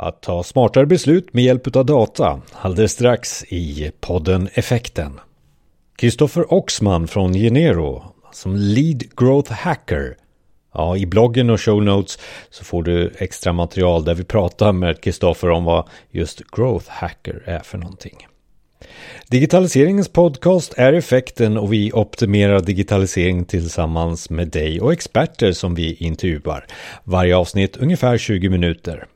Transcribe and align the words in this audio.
Att 0.00 0.22
ta 0.22 0.42
smartare 0.42 0.86
beslut 0.86 1.34
med 1.34 1.44
hjälp 1.44 1.76
av 1.76 1.86
data 1.86 2.40
alldeles 2.52 2.92
strax 2.92 3.44
i 3.48 3.90
podden 4.00 4.48
Effekten. 4.54 5.20
Kristoffer 5.96 6.52
Oxman 6.54 7.08
från 7.08 7.34
Genero 7.34 8.04
som 8.32 8.56
Lead 8.56 9.02
Growth 9.16 9.52
Hacker. 9.52 10.16
Ja, 10.74 10.96
i 10.96 11.06
bloggen 11.06 11.50
och 11.50 11.60
show 11.60 11.82
notes 11.82 12.18
så 12.50 12.64
får 12.64 12.82
du 12.82 13.12
extra 13.18 13.52
material 13.52 14.04
där 14.04 14.14
vi 14.14 14.24
pratar 14.24 14.72
med 14.72 15.00
Kristoffer 15.00 15.50
om 15.50 15.64
vad 15.64 15.88
just 16.10 16.42
Growth 16.50 16.90
Hacker 16.90 17.42
är 17.44 17.60
för 17.60 17.78
någonting. 17.78 18.26
Digitaliseringens 19.28 20.08
podcast 20.08 20.74
är 20.76 20.92
effekten 20.92 21.58
och 21.58 21.72
vi 21.72 21.92
optimerar 21.92 22.60
digitalisering 22.60 23.44
tillsammans 23.44 24.30
med 24.30 24.48
dig 24.48 24.80
och 24.80 24.92
experter 24.92 25.52
som 25.52 25.74
vi 25.74 25.94
intervjuar. 25.94 26.66
Varje 27.04 27.36
avsnitt 27.36 27.76
ungefär 27.76 28.18
20 28.18 28.48
minuter. 28.48 29.06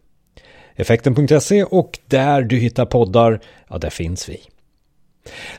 Effekten.se 0.83 1.65
och 1.65 1.99
där 2.07 2.43
du 2.43 2.59
hittar 2.59 2.87
poddar, 2.87 3.41
ja 3.69 3.79
där 3.79 3.91
finns 3.91 4.29
vi. 4.29 4.41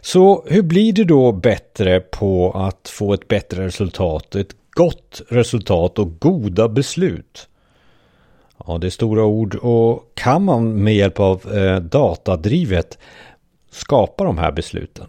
Så 0.02 0.46
hur 0.48 0.62
blir 0.62 0.94
du 0.94 1.04
då 1.04 1.32
bättre 1.32 2.00
på 2.00 2.52
att 2.52 2.90
få 2.90 3.14
ett 3.14 3.28
bättre 3.28 3.66
resultat, 3.66 4.36
ett 4.36 4.56
gott 4.72 5.22
resultat 5.30 6.00
och 6.00 6.20
goda 6.20 6.70
beslut? 6.70 7.48
Ja, 8.68 8.78
det 8.78 8.88
är 8.88 8.92
stora 8.92 9.24
ord 9.24 9.56
och 9.56 10.12
kan 10.14 10.44
man 10.44 10.84
med 10.84 10.96
hjälp 10.96 11.20
av 11.20 11.54
eh, 11.54 11.80
datadrivet 11.80 12.98
skapa 13.72 14.24
de 14.24 14.38
här 14.38 14.52
besluten? 14.52 15.08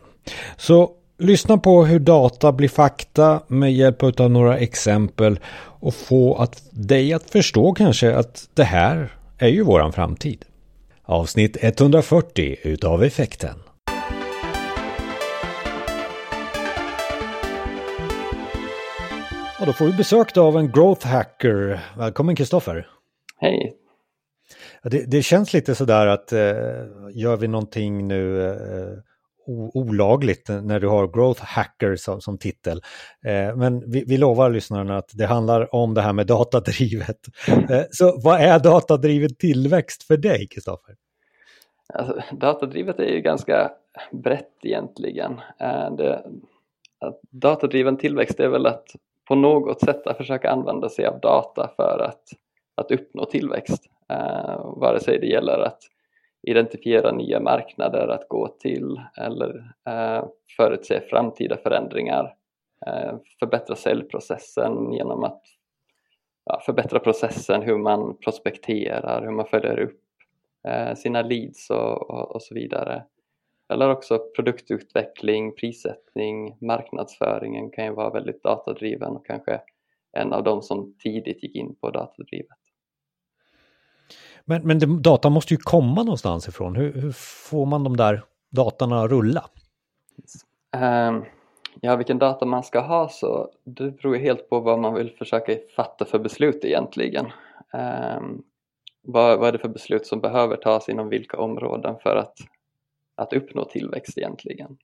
Så 0.56 0.90
lyssna 1.18 1.58
på 1.58 1.84
hur 1.84 1.98
data 1.98 2.52
blir 2.52 2.68
fakta 2.68 3.40
med 3.46 3.74
hjälp 3.74 4.02
av 4.20 4.30
några 4.30 4.58
exempel 4.58 5.38
och 5.56 5.94
få 5.94 6.34
att 6.34 6.62
dig 6.70 7.12
att 7.12 7.30
förstå 7.30 7.74
kanske 7.74 8.16
att 8.16 8.48
det 8.54 8.64
här 8.64 9.12
är 9.38 9.48
ju 9.48 9.62
våran 9.62 9.92
framtid. 9.92 10.44
Avsnitt 11.02 11.56
140 11.60 12.56
utav 12.62 13.04
effekten. 13.04 13.58
Och 19.60 19.66
då 19.66 19.72
får 19.72 19.86
vi 19.86 19.92
besök 19.92 20.36
av 20.36 20.56
en 20.56 20.72
growth 20.72 21.06
hacker. 21.06 21.80
Välkommen 21.96 22.36
Kristoffer. 22.36 22.86
Hej. 23.38 23.76
Det, 24.82 25.10
det, 25.10 25.22
känns 25.22 25.52
lite 25.52 25.74
sådär 25.74 26.06
att 26.06 26.32
eh, 26.32 26.40
gör 27.12 27.36
vi 27.36 27.48
någonting 27.48 28.08
nu 28.08 28.42
eh, 28.42 28.98
olagligt 29.46 30.48
när 30.48 30.80
du 30.80 30.88
har 30.88 31.08
growth 31.08 31.42
hacker 31.44 31.96
som, 31.96 32.20
som 32.20 32.38
titel. 32.38 32.80
Eh, 33.26 33.56
men 33.56 33.90
vi, 33.90 34.04
vi, 34.06 34.16
lovar 34.16 34.50
lyssnarna 34.50 34.96
att 34.96 35.10
det 35.12 35.26
handlar 35.26 35.74
om 35.74 35.94
det 35.94 36.00
här 36.00 36.12
med 36.12 36.26
datadrivet. 36.26 37.18
Eh, 37.48 37.82
så 37.90 38.20
vad 38.24 38.40
är 38.40 38.58
datadriven 38.58 39.34
tillväxt 39.34 40.02
för 40.02 40.16
dig, 40.16 40.48
Kristoffer? 40.48 40.94
Alltså, 41.94 42.22
datadrivet 42.32 42.98
är 42.98 43.12
ju 43.12 43.20
ganska 43.20 43.70
brett 44.12 44.54
egentligen. 44.62 45.40
Eh, 45.60 45.94
det, 45.96 46.24
datadriven 47.30 47.96
tillväxt 47.96 48.40
är 48.40 48.48
väl 48.48 48.66
att 48.66 48.86
på 49.28 49.34
något 49.34 49.80
sätt 49.80 50.06
att 50.06 50.16
försöka 50.16 50.50
använda 50.50 50.88
sig 50.88 51.06
av 51.06 51.20
data 51.20 51.70
för 51.76 51.98
att, 52.08 52.22
att 52.74 52.90
uppnå 52.90 53.24
tillväxt. 53.24 53.82
Eh, 54.08 54.76
vare 54.76 55.00
sig 55.00 55.18
det 55.20 55.26
gäller 55.26 55.58
att 55.58 55.78
identifiera 56.46 57.12
nya 57.12 57.40
marknader 57.40 58.08
att 58.08 58.28
gå 58.28 58.48
till 58.48 59.00
eller 59.16 59.74
eh, 59.88 60.24
förutse 60.56 61.00
framtida 61.00 61.56
förändringar, 61.56 62.34
eh, 62.86 63.16
förbättra 63.38 63.76
säljprocessen 63.76 64.92
genom 64.92 65.24
att 65.24 65.42
ja, 66.44 66.60
förbättra 66.66 66.98
processen, 66.98 67.62
hur 67.62 67.78
man 67.78 68.16
prospekterar, 68.16 69.22
hur 69.22 69.30
man 69.30 69.46
följer 69.46 69.78
upp 69.78 70.00
eh, 70.68 70.94
sina 70.94 71.22
leads 71.22 71.70
och, 71.70 72.10
och, 72.10 72.34
och, 72.34 72.42
så 72.42 72.54
vidare. 72.54 73.04
Eller 73.68 73.90
också 73.90 74.18
produktutveckling, 74.36 75.54
prissättning, 75.54 76.56
marknadsföringen 76.60 77.70
kan 77.70 77.84
ju 77.84 77.92
vara 77.92 78.10
väldigt 78.10 78.42
datadriven 78.42 79.16
och 79.16 79.26
kanske 79.26 79.60
en 80.12 80.32
av 80.32 80.44
de 80.44 80.62
som 80.62 80.94
tidigt 80.98 81.42
gick 81.42 81.56
in 81.56 81.74
på 81.74 81.90
datadrivet. 81.90 82.58
Men, 84.44 84.66
men 84.66 85.02
data 85.02 85.30
måste 85.30 85.54
ju 85.54 85.58
komma 85.58 86.02
någonstans 86.02 86.48
ifrån. 86.48 86.76
Hur, 86.76 86.92
hur 86.92 87.12
får 87.48 87.66
man 87.66 87.84
de 87.84 87.96
där 87.96 88.22
datorna 88.50 89.02
att 89.02 89.10
rulla? 89.10 89.44
Um, 90.76 91.24
ja, 91.80 91.96
vilken 91.96 92.18
data 92.18 92.46
man 92.46 92.62
ska 92.62 92.80
ha 92.80 93.08
så 93.08 93.50
det 93.64 93.90
beror 93.90 94.16
helt 94.16 94.50
på 94.50 94.60
vad 94.60 94.78
man 94.78 94.94
vill 94.94 95.10
försöka 95.18 95.56
fatta 95.76 96.04
för 96.04 96.18
beslut 96.18 96.64
egentligen. 96.64 97.26
Um, 97.72 98.42
vad, 99.02 99.38
vad 99.38 99.48
är 99.48 99.52
det 99.52 99.58
för 99.58 99.68
beslut 99.68 100.06
som 100.06 100.20
behöver 100.20 100.56
tas 100.56 100.88
inom 100.88 101.08
vilka 101.08 101.36
områden 101.36 101.96
för 102.02 102.16
att, 102.16 102.34
att 103.14 103.32
uppnå 103.32 103.64
tillväxt 103.64 104.18
egentligen? 104.18 104.76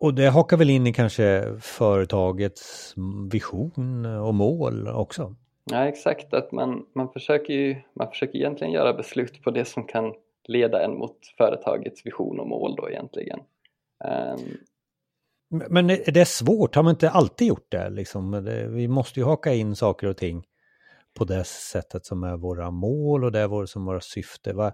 Och 0.00 0.14
det 0.14 0.28
hakar 0.28 0.56
väl 0.56 0.70
in 0.70 0.86
i 0.86 0.92
kanske 0.92 1.54
företagets 1.60 2.94
vision 3.30 4.06
och 4.06 4.34
mål 4.34 4.88
också? 4.88 5.34
Ja 5.70 5.88
exakt, 5.88 6.34
att 6.34 6.52
man, 6.52 6.86
man, 6.94 7.12
försöker 7.12 7.54
ju, 7.54 7.76
man 7.94 8.08
försöker 8.08 8.38
egentligen 8.38 8.72
göra 8.72 8.94
beslut 8.94 9.42
på 9.42 9.50
det 9.50 9.64
som 9.64 9.84
kan 9.84 10.14
leda 10.48 10.84
en 10.84 10.98
mot 10.98 11.16
företagets 11.36 12.06
vision 12.06 12.40
och 12.40 12.48
mål 12.48 12.76
då 12.76 12.90
egentligen. 12.90 13.38
Um, 14.04 14.56
men 15.70 15.90
är 15.90 16.12
det 16.12 16.24
svårt? 16.24 16.74
Har 16.74 16.82
man 16.82 16.90
inte 16.90 17.10
alltid 17.10 17.48
gjort 17.48 17.66
det? 17.68 17.90
Liksom? 17.90 18.44
Vi 18.74 18.88
måste 18.88 19.20
ju 19.20 19.26
haka 19.26 19.54
in 19.54 19.76
saker 19.76 20.06
och 20.06 20.16
ting 20.16 20.44
på 21.18 21.24
det 21.24 21.44
sättet 21.44 22.06
som 22.06 22.24
är 22.24 22.36
våra 22.36 22.70
mål 22.70 23.24
och 23.24 23.32
det 23.32 23.40
är 23.40 23.66
som 23.66 23.84
våra 23.84 24.00
syfte. 24.00 24.52
Vad, 24.52 24.72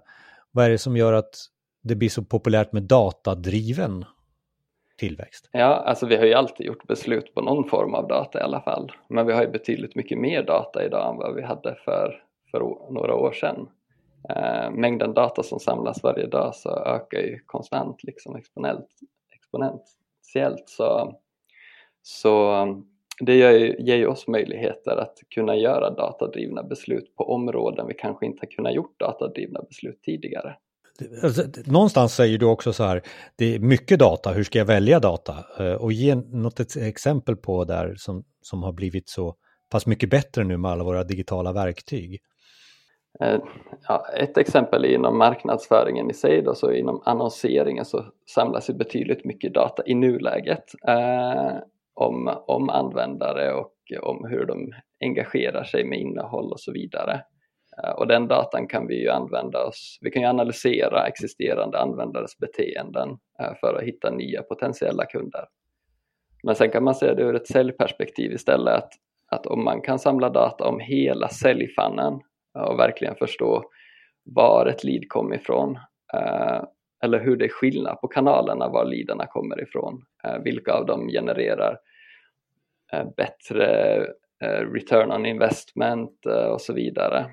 vad 0.51 0.65
är 0.65 0.69
det 0.69 0.77
som 0.77 0.97
gör 0.97 1.13
att 1.13 1.35
det 1.83 1.95
blir 1.95 2.09
så 2.09 2.23
populärt 2.23 2.71
med 2.71 2.83
datadriven 2.83 4.05
tillväxt? 4.97 5.49
Ja, 5.51 5.65
alltså 5.65 6.05
vi 6.05 6.15
har 6.15 6.25
ju 6.25 6.33
alltid 6.33 6.65
gjort 6.65 6.87
beslut 6.87 7.33
på 7.33 7.41
någon 7.41 7.69
form 7.69 7.93
av 7.93 8.07
data 8.07 8.39
i 8.39 8.41
alla 8.41 8.61
fall. 8.61 8.91
Men 9.09 9.27
vi 9.27 9.33
har 9.33 9.41
ju 9.41 9.47
betydligt 9.49 9.95
mycket 9.95 10.17
mer 10.17 10.43
data 10.43 10.85
idag 10.85 11.09
än 11.09 11.17
vad 11.17 11.35
vi 11.35 11.41
hade 11.41 11.75
för, 11.75 12.23
för 12.51 12.59
några 12.91 13.15
år 13.15 13.31
sedan. 13.31 13.69
Eh, 14.29 14.71
mängden 14.71 15.13
data 15.13 15.43
som 15.43 15.59
samlas 15.59 16.03
varje 16.03 16.27
dag 16.27 16.55
så 16.55 16.69
ökar 16.69 17.19
ju 17.19 17.39
konstant, 17.39 18.03
liksom 18.03 18.35
exponent, 18.35 18.87
exponentiellt. 19.35 20.69
Så, 20.69 21.15
så 22.01 22.65
det 23.19 23.35
ger 23.35 23.51
ju, 23.51 23.75
ger 23.79 23.95
ju 23.95 24.07
oss 24.07 24.27
möjligheter 24.27 24.97
att 24.97 25.17
kunna 25.29 25.55
göra 25.55 25.89
datadrivna 25.89 26.63
beslut 26.63 27.15
på 27.15 27.23
områden 27.23 27.87
vi 27.87 27.93
kanske 27.93 28.25
inte 28.25 28.41
har 28.41 28.51
kunnat 28.51 28.73
gjort 28.73 28.99
datadrivna 28.99 29.61
beslut 29.69 30.01
tidigare. 30.01 30.55
Alltså, 31.23 31.43
någonstans 31.65 32.15
säger 32.15 32.37
du 32.37 32.45
också 32.45 32.73
så 32.73 32.83
här, 32.83 33.01
det 33.35 33.55
är 33.55 33.59
mycket 33.59 33.99
data, 33.99 34.31
hur 34.31 34.43
ska 34.43 34.59
jag 34.59 34.65
välja 34.65 34.99
data? 34.99 35.45
Eh, 35.59 35.73
och 35.73 35.93
ge 35.93 36.15
något 36.15 36.75
exempel 36.75 37.35
på 37.35 37.63
där 37.63 37.95
som, 37.97 38.23
som 38.41 38.63
har 38.63 38.71
blivit 38.71 39.09
så 39.09 39.35
pass 39.71 39.85
mycket 39.85 40.09
bättre 40.09 40.43
nu 40.43 40.57
med 40.57 40.71
alla 40.71 40.83
våra 40.83 41.03
digitala 41.03 41.53
verktyg. 41.53 42.21
Eh, 43.19 43.39
ja, 43.87 44.05
ett 44.17 44.37
exempel 44.37 44.85
är 44.85 44.89
inom 44.89 45.17
marknadsföringen 45.17 46.09
i 46.09 46.13
sig, 46.13 46.41
då, 46.41 46.55
så 46.55 46.71
inom 46.71 47.01
annonseringen 47.05 47.85
så 47.85 48.05
samlas 48.35 48.69
ju 48.69 48.73
betydligt 48.73 49.25
mycket 49.25 49.53
data 49.53 49.83
i 49.85 49.95
nuläget 49.95 50.63
eh, 50.87 51.57
om, 51.93 52.37
om 52.47 52.69
användare 52.69 53.53
och 53.53 53.71
om 54.01 54.25
hur 54.29 54.45
de 54.45 54.73
engagerar 55.01 55.63
sig 55.63 55.85
med 55.85 55.99
innehåll 55.99 56.51
och 56.51 56.59
så 56.59 56.71
vidare. 56.71 57.21
Eh, 57.83 57.89
och 57.89 58.07
den 58.07 58.27
datan 58.27 58.67
kan 58.67 58.87
vi 58.87 59.01
ju 59.01 59.09
använda 59.09 59.65
oss, 59.65 59.97
vi 60.01 60.11
kan 60.11 60.21
ju 60.21 60.27
analysera 60.27 61.07
existerande 61.07 61.79
användares 61.79 62.37
beteenden 62.37 63.09
eh, 63.39 63.53
för 63.59 63.73
att 63.73 63.83
hitta 63.83 64.11
nya 64.11 64.41
potentiella 64.43 65.05
kunder. 65.05 65.45
Men 66.43 66.55
sen 66.55 66.71
kan 66.71 66.83
man 66.83 66.95
se 66.95 67.13
det 67.13 67.23
ur 67.23 67.35
ett 67.35 67.47
säljperspektiv 67.47 68.31
istället, 68.31 68.73
att, 68.73 68.93
att 69.31 69.45
om 69.45 69.63
man 69.63 69.81
kan 69.81 69.99
samla 69.99 70.29
data 70.29 70.67
om 70.67 70.79
hela 70.79 71.27
säljfannen 71.27 72.13
eh, 72.57 72.61
och 72.61 72.79
verkligen 72.79 73.15
förstå 73.15 73.63
var 74.23 74.65
ett 74.65 74.83
lead 74.83 75.09
kom 75.09 75.33
ifrån, 75.33 75.79
eller 77.03 77.19
hur 77.19 77.37
det 77.37 77.45
är 77.45 77.49
skillnad 77.49 78.01
på 78.01 78.07
kanalerna 78.07 78.67
var 78.69 78.85
leaderna 78.85 79.25
kommer 79.25 79.63
ifrån, 79.63 80.05
vilka 80.43 80.73
av 80.73 80.85
dem 80.85 81.07
genererar 81.07 81.77
bättre 83.17 83.99
return 84.73 85.11
on 85.11 85.25
investment 85.25 86.25
och 86.51 86.61
så 86.61 86.73
vidare. 86.73 87.25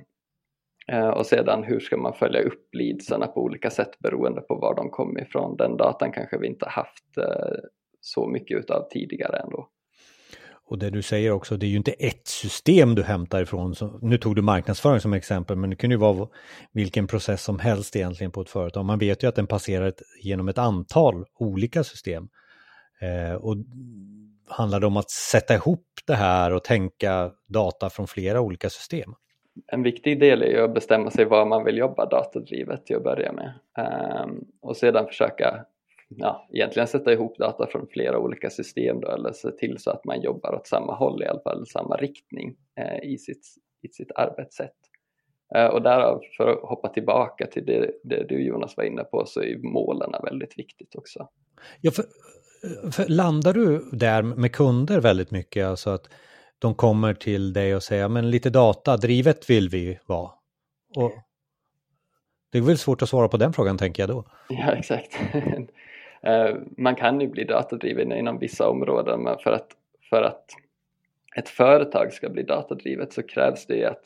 Eh, 0.88 1.08
och 1.08 1.26
sedan 1.26 1.64
hur 1.64 1.80
ska 1.80 1.96
man 1.96 2.14
följa 2.14 2.42
upp 2.42 2.68
leadsarna 2.72 3.26
på 3.26 3.40
olika 3.40 3.70
sätt 3.70 3.98
beroende 3.98 4.40
på 4.40 4.54
var 4.54 4.74
de 4.74 4.90
kommer 4.90 5.22
ifrån. 5.22 5.56
Den 5.56 5.76
datan 5.76 6.12
kanske 6.12 6.38
vi 6.38 6.46
inte 6.46 6.68
haft 6.68 7.18
eh, 7.18 7.56
så 8.00 8.28
mycket 8.28 8.58
utav 8.58 8.88
tidigare 8.90 9.36
ändå. 9.36 9.68
Och 10.64 10.78
det 10.78 10.90
du 10.90 11.02
säger 11.02 11.30
också, 11.30 11.56
det 11.56 11.66
är 11.66 11.68
ju 11.68 11.76
inte 11.76 11.92
ett 11.92 12.26
system 12.26 12.94
du 12.94 13.02
hämtar 13.02 13.42
ifrån. 13.42 13.74
Så, 13.74 13.98
nu 14.02 14.18
tog 14.18 14.36
du 14.36 14.42
marknadsföring 14.42 15.00
som 15.00 15.12
exempel, 15.12 15.56
men 15.56 15.70
det 15.70 15.76
kunde 15.76 15.94
ju 15.94 16.00
vara 16.00 16.28
vilken 16.72 17.06
process 17.06 17.42
som 17.42 17.58
helst 17.58 17.96
egentligen 17.96 18.30
på 18.30 18.40
ett 18.40 18.50
företag. 18.50 18.84
Man 18.84 18.98
vet 18.98 19.22
ju 19.22 19.28
att 19.28 19.34
den 19.34 19.46
passerar 19.46 19.86
ett, 19.86 20.02
genom 20.22 20.48
ett 20.48 20.58
antal 20.58 21.24
olika 21.38 21.84
system. 21.84 22.28
Eh, 23.00 23.34
och 23.34 23.56
handlar 24.48 24.80
det 24.80 24.86
om 24.86 24.96
att 24.96 25.10
sätta 25.10 25.54
ihop 25.54 25.86
det 26.06 26.14
här 26.14 26.52
och 26.52 26.64
tänka 26.64 27.30
data 27.48 27.90
från 27.90 28.06
flera 28.06 28.40
olika 28.40 28.70
system? 28.70 29.14
En 29.66 29.82
viktig 29.82 30.20
del 30.20 30.42
är 30.42 30.46
ju 30.46 30.60
att 30.60 30.74
bestämma 30.74 31.10
sig 31.10 31.24
var 31.24 31.46
man 31.46 31.64
vill 31.64 31.78
jobba 31.78 32.06
datadrivet 32.06 32.86
till 32.86 32.96
att 32.96 33.04
börja 33.04 33.32
med 33.32 33.52
um, 34.24 34.44
och 34.60 34.76
sedan 34.76 35.06
försöka 35.06 35.64
ja, 36.16 36.48
egentligen 36.52 36.88
sätta 36.88 37.12
ihop 37.12 37.38
data 37.38 37.66
från 37.66 37.86
flera 37.86 38.18
olika 38.18 38.50
system 38.50 39.00
då, 39.00 39.08
eller 39.08 39.32
se 39.32 39.50
till 39.50 39.78
så 39.78 39.90
att 39.90 40.04
man 40.04 40.22
jobbar 40.22 40.54
åt 40.54 40.66
samma 40.66 40.94
håll 40.94 41.22
i 41.22 41.26
alla 41.26 41.40
fall, 41.40 41.66
samma 41.66 41.96
riktning 41.96 42.56
eh, 42.76 43.10
i, 43.10 43.18
sitt, 43.18 43.46
i 43.82 43.88
sitt 43.88 44.12
arbetssätt. 44.14 44.76
Eh, 45.54 45.66
och 45.66 45.82
därav, 45.82 46.20
för 46.36 46.48
att 46.48 46.60
hoppa 46.62 46.88
tillbaka 46.88 47.46
till 47.46 47.66
det, 47.66 47.90
det 48.04 48.28
du 48.28 48.44
Jonas 48.44 48.76
var 48.76 48.84
inne 48.84 49.04
på, 49.04 49.26
så 49.26 49.42
är 49.42 49.58
målen 49.58 50.12
väldigt 50.24 50.58
viktigt 50.58 50.94
också. 50.94 51.28
Ja, 51.80 51.90
för, 51.90 52.04
för 52.92 53.08
landar 53.08 53.52
du 53.52 53.90
där 53.92 54.22
med 54.22 54.52
kunder 54.52 55.00
väldigt 55.00 55.30
mycket, 55.30 55.66
alltså 55.66 55.90
att 55.90 56.08
de 56.62 56.74
kommer 56.74 57.14
till 57.14 57.52
dig 57.52 57.76
och 57.76 57.82
säger 57.82 58.08
men 58.08 58.30
lite 58.30 58.50
data, 58.50 58.96
drivet 58.96 59.50
vill 59.50 59.68
vi 59.68 59.98
vara. 60.06 60.30
Och 60.96 61.12
det 62.52 62.58
är 62.58 62.62
väl 62.62 62.78
svårt 62.78 63.02
att 63.02 63.08
svara 63.08 63.28
på 63.28 63.36
den 63.36 63.52
frågan 63.52 63.78
tänker 63.78 64.02
jag 64.02 64.10
då. 64.10 64.24
Ja, 64.48 64.72
exakt. 64.72 65.18
Eh, 66.24 66.56
man 66.76 66.94
kan 66.94 67.20
ju 67.20 67.28
bli 67.28 67.44
datadriven 67.44 68.12
inom 68.12 68.38
vissa 68.38 68.68
områden 68.68 69.22
men 69.22 69.38
för 69.38 69.52
att, 69.52 69.68
för 70.10 70.22
att 70.22 70.44
ett 71.36 71.48
företag 71.48 72.12
ska 72.12 72.28
bli 72.28 72.42
datadrivet 72.42 73.12
så 73.12 73.22
krävs 73.22 73.66
det 73.66 73.84
att 73.84 74.02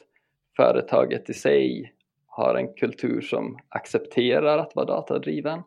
företaget 0.57 1.31
i 1.31 1.35
sig 1.35 1.93
har 2.27 2.55
en 2.55 2.75
kultur 2.75 3.21
som 3.21 3.59
accepterar 3.69 4.59
att 4.59 4.77
vara 4.77 4.87
datadriven. 4.87 5.63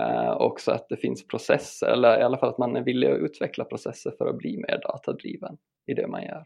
Uh, 0.00 0.30
också 0.30 0.70
att 0.70 0.88
det 0.88 0.96
finns 0.96 1.26
processer, 1.26 1.86
eller 1.86 2.20
i 2.20 2.22
alla 2.22 2.38
fall 2.38 2.48
att 2.48 2.58
man 2.58 2.76
är 2.76 2.82
villig 2.82 3.10
att 3.10 3.18
utveckla 3.18 3.64
processer 3.64 4.12
för 4.18 4.26
att 4.26 4.38
bli 4.38 4.56
mer 4.56 4.80
datadriven 4.82 5.56
i 5.86 5.94
det 5.94 6.06
man 6.06 6.22
gör. 6.22 6.44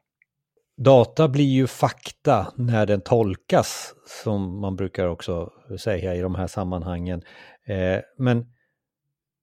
Data 0.76 1.28
blir 1.28 1.44
ju 1.44 1.66
fakta 1.66 2.46
när 2.56 2.86
den 2.86 3.00
tolkas, 3.00 3.94
som 4.06 4.60
man 4.60 4.76
brukar 4.76 5.06
också 5.06 5.52
säga 5.78 6.14
i 6.14 6.20
de 6.20 6.34
här 6.34 6.46
sammanhangen. 6.46 7.22
Eh, 7.66 8.00
men 8.18 8.46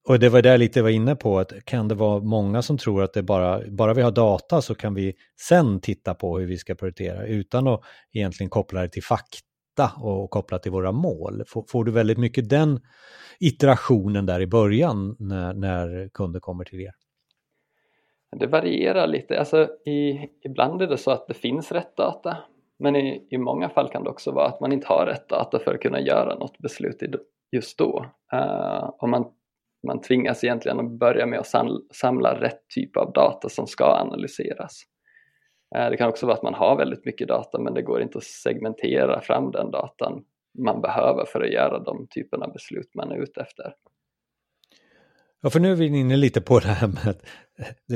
och 0.07 0.19
det 0.19 0.29
var 0.29 0.41
där 0.41 0.57
lite 0.57 0.81
var 0.81 0.89
inne 0.89 1.15
på, 1.15 1.39
att 1.39 1.65
kan 1.65 1.87
det 1.87 1.95
vara 1.95 2.19
många 2.19 2.61
som 2.61 2.77
tror 2.77 3.03
att 3.03 3.13
det 3.13 3.23
bara, 3.23 3.61
bara 3.67 3.93
vi 3.93 4.01
har 4.01 4.11
data 4.11 4.61
så 4.61 4.75
kan 4.75 4.93
vi 4.93 5.13
sen 5.47 5.81
titta 5.81 6.13
på 6.13 6.39
hur 6.39 6.47
vi 6.47 6.57
ska 6.57 6.75
prioritera 6.75 7.25
utan 7.25 7.67
att 7.67 7.81
egentligen 8.13 8.49
koppla 8.49 8.81
det 8.81 8.89
till 8.89 9.03
fakta 9.03 9.50
och 10.01 10.29
koppla 10.29 10.59
till 10.59 10.71
våra 10.71 10.91
mål. 10.91 11.43
Får, 11.47 11.65
får 11.67 11.83
du 11.83 11.91
väldigt 11.91 12.17
mycket 12.17 12.49
den 12.49 12.79
iterationen 13.39 14.25
där 14.25 14.41
i 14.41 14.47
början 14.47 15.15
när, 15.19 15.53
när 15.53 16.09
kunder 16.13 16.39
kommer 16.39 16.63
till 16.63 16.81
er? 16.81 16.91
Det 18.39 18.47
varierar 18.47 19.07
lite. 19.07 19.39
Alltså, 19.39 19.67
i, 19.85 20.29
ibland 20.43 20.81
är 20.81 20.87
det 20.87 20.97
så 20.97 21.11
att 21.11 21.27
det 21.27 21.33
finns 21.33 21.71
rätt 21.71 21.97
data 21.97 22.37
men 22.79 22.95
i, 22.95 23.27
i 23.31 23.37
många 23.37 23.69
fall 23.69 23.89
kan 23.89 24.03
det 24.03 24.09
också 24.09 24.31
vara 24.31 24.47
att 24.47 24.59
man 24.59 24.71
inte 24.71 24.87
har 24.87 25.05
rätt 25.05 25.29
data 25.29 25.59
för 25.59 25.73
att 25.73 25.81
kunna 25.81 26.01
göra 26.01 26.35
något 26.35 26.57
beslut 26.57 27.03
just 27.51 27.77
då. 27.77 28.05
Uh, 28.33 28.89
och 28.99 29.09
man 29.09 29.25
man 29.87 30.01
tvingas 30.01 30.43
egentligen 30.43 30.79
att 30.79 30.91
börja 30.91 31.25
med 31.25 31.39
att 31.39 31.53
samla 31.93 32.39
rätt 32.41 32.69
typ 32.75 32.97
av 32.97 33.13
data 33.13 33.49
som 33.49 33.67
ska 33.67 33.85
analyseras. 33.85 34.83
Eh, 35.75 35.89
det 35.89 35.97
kan 35.97 36.09
också 36.09 36.25
vara 36.25 36.37
att 36.37 36.43
man 36.43 36.53
har 36.53 36.77
väldigt 36.77 37.05
mycket 37.05 37.27
data 37.27 37.59
men 37.59 37.73
det 37.73 37.81
går 37.81 38.01
inte 38.01 38.17
att 38.17 38.23
segmentera 38.23 39.21
fram 39.21 39.51
den 39.51 39.71
datan 39.71 40.23
man 40.57 40.81
behöver 40.81 41.25
för 41.25 41.41
att 41.41 41.51
göra 41.51 41.79
de 41.79 42.07
typerna 42.09 42.45
av 42.45 42.53
beslut 42.53 42.95
man 42.95 43.11
är 43.11 43.15
ute 43.15 43.41
efter. 43.41 43.73
Ja, 45.41 45.49
för 45.49 45.59
nu 45.59 45.71
är 45.71 45.75
vi 45.75 45.85
inne 45.85 46.17
lite 46.17 46.41
på 46.41 46.59
det 46.59 46.67
här 46.67 46.87
med, 46.87 47.15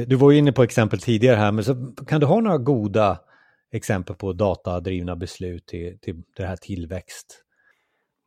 du 0.08 0.16
var 0.16 0.32
ju 0.32 0.38
inne 0.38 0.52
på 0.52 0.64
exempel 0.64 1.00
tidigare 1.00 1.36
här, 1.36 1.52
men 1.52 1.64
så 1.64 1.76
kan 2.08 2.20
du 2.20 2.26
ha 2.26 2.40
några 2.40 2.58
goda 2.58 3.20
exempel 3.72 4.16
på 4.16 4.34
datadrivna 4.34 5.16
beslut 5.16 5.66
till, 5.66 6.00
till 6.00 6.24
det 6.36 6.46
här 6.46 6.56
tillväxt? 6.56 7.42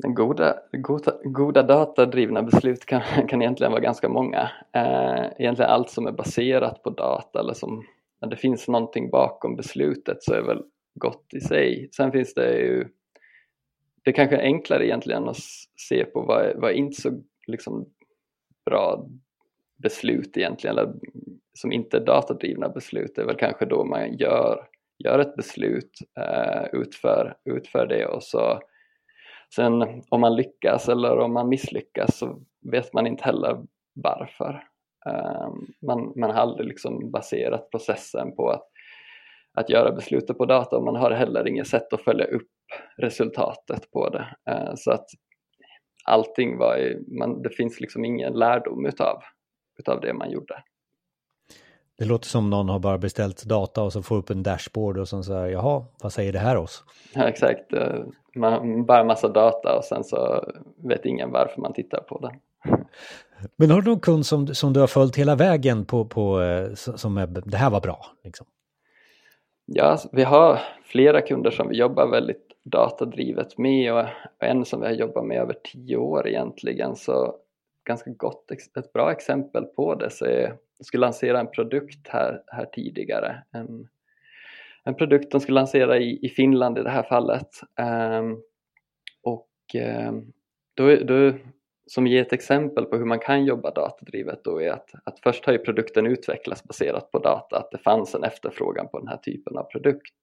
Goda, 0.07 0.57
goda, 0.73 1.13
goda 1.25 1.63
datadrivna 1.63 2.43
beslut 2.43 2.87
kan, 2.87 3.03
kan 3.29 3.43
egentligen 3.43 3.73
vara 3.73 3.83
ganska 3.83 4.09
många. 4.09 4.51
Eh, 4.75 5.25
egentligen 5.39 5.71
allt 5.71 5.91
som 5.91 6.07
är 6.07 6.13
baserat 6.13 6.83
på 6.83 6.91
data 6.91 7.41
eller 7.41 7.55
som 7.55 7.85
när 8.21 8.29
det 8.29 8.37
finns 8.37 8.69
någonting 8.69 9.11
bakom 9.11 9.57
beslutet 9.57 10.23
så 10.23 10.35
är 10.35 10.43
väl 10.43 10.63
gott 10.95 11.35
i 11.35 11.41
sig. 11.41 11.89
Sen 11.97 12.13
finns 12.13 12.35
det 12.35 12.59
ju 12.59 12.89
det 14.05 14.11
är 14.11 14.15
kanske 14.15 14.37
är 14.37 14.43
enklare 14.43 14.87
egentligen 14.87 15.29
att 15.29 15.37
se 15.89 16.05
på 16.05 16.23
vad, 16.23 16.57
vad 16.57 16.71
är 16.71 16.75
inte 16.75 17.01
så 17.01 17.23
liksom, 17.47 17.89
bra 18.65 19.09
beslut 19.77 20.37
egentligen, 20.37 20.79
eller 20.79 20.95
som 21.53 21.73
inte 21.73 21.97
är 21.97 22.05
datadrivna 22.05 22.69
beslut, 22.69 23.13
det 23.15 23.23
är 23.23 23.27
väl 23.27 23.37
kanske 23.37 23.65
då 23.67 23.85
man 23.85 24.17
gör, 24.17 24.69
gör 24.99 25.19
ett 25.19 25.37
beslut, 25.37 25.99
eh, 26.21 26.65
utför, 26.73 27.37
utför 27.45 27.87
det 27.87 28.07
och 28.07 28.23
så 28.23 28.61
Sen 29.55 30.03
om 30.09 30.21
man 30.21 30.37
lyckas 30.37 30.89
eller 30.89 31.19
om 31.19 31.33
man 31.33 31.49
misslyckas 31.49 32.19
så 32.19 32.43
vet 32.71 32.93
man 32.93 33.07
inte 33.07 33.25
heller 33.25 33.67
varför. 33.95 34.65
Ehm, 35.09 35.67
man, 35.87 36.13
man 36.17 36.31
har 36.31 36.37
aldrig 36.43 36.69
liksom 36.69 37.11
baserat 37.11 37.71
processen 37.71 38.37
på 38.37 38.51
att, 38.51 38.69
att 39.55 39.71
göra 39.71 39.93
beslutet 39.93 40.39
på 40.39 40.47
data 40.47 40.77
och 40.77 40.85
man 40.85 40.97
har 40.97 41.11
heller 41.11 41.49
inget 41.49 41.69
sätt 41.69 41.93
att 41.93 42.03
följa 42.03 42.25
upp 42.25 42.49
resultatet 42.97 43.91
på 43.91 44.09
det. 44.09 44.27
Ehm, 44.51 44.77
så 44.77 44.91
att 44.91 45.07
allting 46.05 46.59
var 46.59 46.77
i, 46.77 47.05
man, 47.19 47.43
det 47.43 47.51
finns 47.51 47.81
liksom 47.81 48.05
ingen 48.05 48.33
lärdom 48.33 48.87
utav, 48.87 49.23
utav 49.79 50.01
det 50.01 50.15
man 50.15 50.31
gjorde. 50.31 50.63
Det 51.99 52.05
låter 52.05 52.27
som 52.27 52.51
någon 52.51 52.69
har 52.69 52.79
bara 52.79 52.99
beställt 52.99 53.45
data 53.45 53.83
och 53.83 53.93
så 53.93 54.03
får 54.03 54.17
upp 54.17 54.31
en 54.31 54.43
dashboard 54.43 54.99
och 54.99 55.09
så 55.09 55.23
säger 55.23 55.47
jaha, 55.47 55.85
vad 56.03 56.13
säger 56.13 56.33
det 56.33 56.39
här 56.39 56.57
oss? 56.57 56.85
Ja, 57.15 57.29
exakt, 57.29 57.73
man 58.35 58.87
bara 58.87 59.05
massa 59.05 59.29
data 59.29 59.77
och 59.77 59.85
sen 59.85 60.05
så 60.05 60.45
vet 60.77 61.05
ingen 61.05 61.31
varför 61.31 61.61
man 61.61 61.73
tittar 61.73 62.01
på 62.01 62.19
den. 62.19 62.41
Men 63.57 63.71
har 63.71 63.83
du 63.83 63.91
någon 63.91 64.01
kund 64.01 64.27
som, 64.27 64.47
som 64.47 64.73
du 64.73 64.81
har 64.81 64.87
följt 64.87 65.17
hela 65.17 65.37
vägen 65.37 65.85
på, 65.85 66.05
på 66.05 66.43
eh, 66.43 66.75
som 66.75 67.19
är, 67.19 67.27
det 67.27 67.57
här 67.57 67.71
var 67.71 67.81
bra? 67.81 68.07
Liksom? 68.25 68.47
Ja, 69.67 69.85
alltså, 69.85 70.09
vi 70.13 70.23
har 70.23 70.61
flera 70.85 71.21
kunder 71.21 71.51
som 71.51 71.69
vi 71.69 71.77
jobbar 71.77 72.07
väldigt 72.07 72.49
datadrivet 72.65 73.59
med 73.59 73.93
och 73.93 74.05
en 74.39 74.65
som 74.65 74.81
vi 74.81 74.87
har 74.87 74.95
jobbat 74.95 75.27
med 75.27 75.39
över 75.41 75.57
tio 75.65 75.97
år 75.97 76.29
egentligen 76.29 76.97
så 76.97 77.37
ganska 77.85 78.11
gott, 78.11 78.51
ett 78.51 78.93
bra 78.93 79.13
exempel 79.13 79.65
på 79.65 79.95
det 79.95 80.11
så 80.11 80.25
är, 80.25 80.57
de 80.79 80.85
skulle 80.85 81.01
lansera 81.01 81.41
en 81.41 81.51
produkt 81.51 82.09
här, 82.09 82.43
här 82.47 82.65
tidigare, 82.65 83.43
en, 83.51 83.89
en 84.85 84.95
produkt 84.95 85.31
de 85.33 85.41
skulle 85.41 85.61
lansera 85.61 85.99
i, 85.99 86.27
i 86.27 86.29
Finland 86.29 86.79
i 86.79 86.83
det 86.83 86.91
här 86.91 87.03
fallet 87.03 87.49
um, 88.21 88.43
och 89.23 89.49
um, 90.09 90.33
då, 90.75 90.97
då, 90.97 91.33
som 91.89 92.07
ger 92.07 92.23
ett 92.23 92.33
exempel 92.33 92.85
på 92.85 92.97
hur 92.97 93.05
man 93.05 93.19
kan 93.19 93.45
jobba 93.45 93.71
datadrivet 93.71 94.45
då 94.45 94.63
är 94.63 94.71
att, 94.71 94.91
att 95.05 95.21
först 95.21 95.47
har 95.47 95.53
ju 95.53 95.59
produkten 95.59 96.07
utvecklats 96.07 96.65
baserat 96.65 97.11
på 97.11 97.19
data, 97.19 97.57
att 97.57 97.71
det 97.71 97.79
fanns 97.79 98.15
en 98.15 98.25
efterfrågan 98.25 98.89
på 98.89 98.99
den 98.99 99.09
här 99.09 99.17
typen 99.17 99.59
av 99.59 99.65
produkt. 99.65 100.15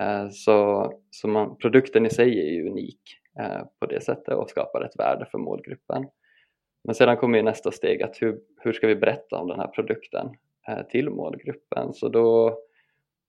Eh, 0.00 0.28
så 0.30 0.92
så 1.10 1.28
man, 1.28 1.56
produkten 1.56 2.06
i 2.06 2.10
sig 2.10 2.40
är 2.40 2.52
ju 2.52 2.70
unik 2.70 3.00
eh, 3.38 3.62
på 3.80 3.86
det 3.86 4.00
sättet 4.00 4.34
och 4.34 4.50
skapar 4.50 4.82
ett 4.82 4.98
värde 4.98 5.26
för 5.30 5.38
målgruppen. 5.38 6.06
Men 6.84 6.94
sedan 6.94 7.16
kommer 7.16 7.38
ju 7.38 7.44
nästa 7.44 7.70
steg 7.70 8.02
att 8.02 8.22
hur, 8.22 8.40
hur 8.60 8.72
ska 8.72 8.86
vi 8.86 8.96
berätta 8.96 9.36
om 9.36 9.48
den 9.48 9.60
här 9.60 9.68
produkten 9.68 10.30
eh, 10.68 10.86
till 10.86 11.10
målgruppen? 11.10 11.92
Så 11.92 12.08
då, 12.08 12.58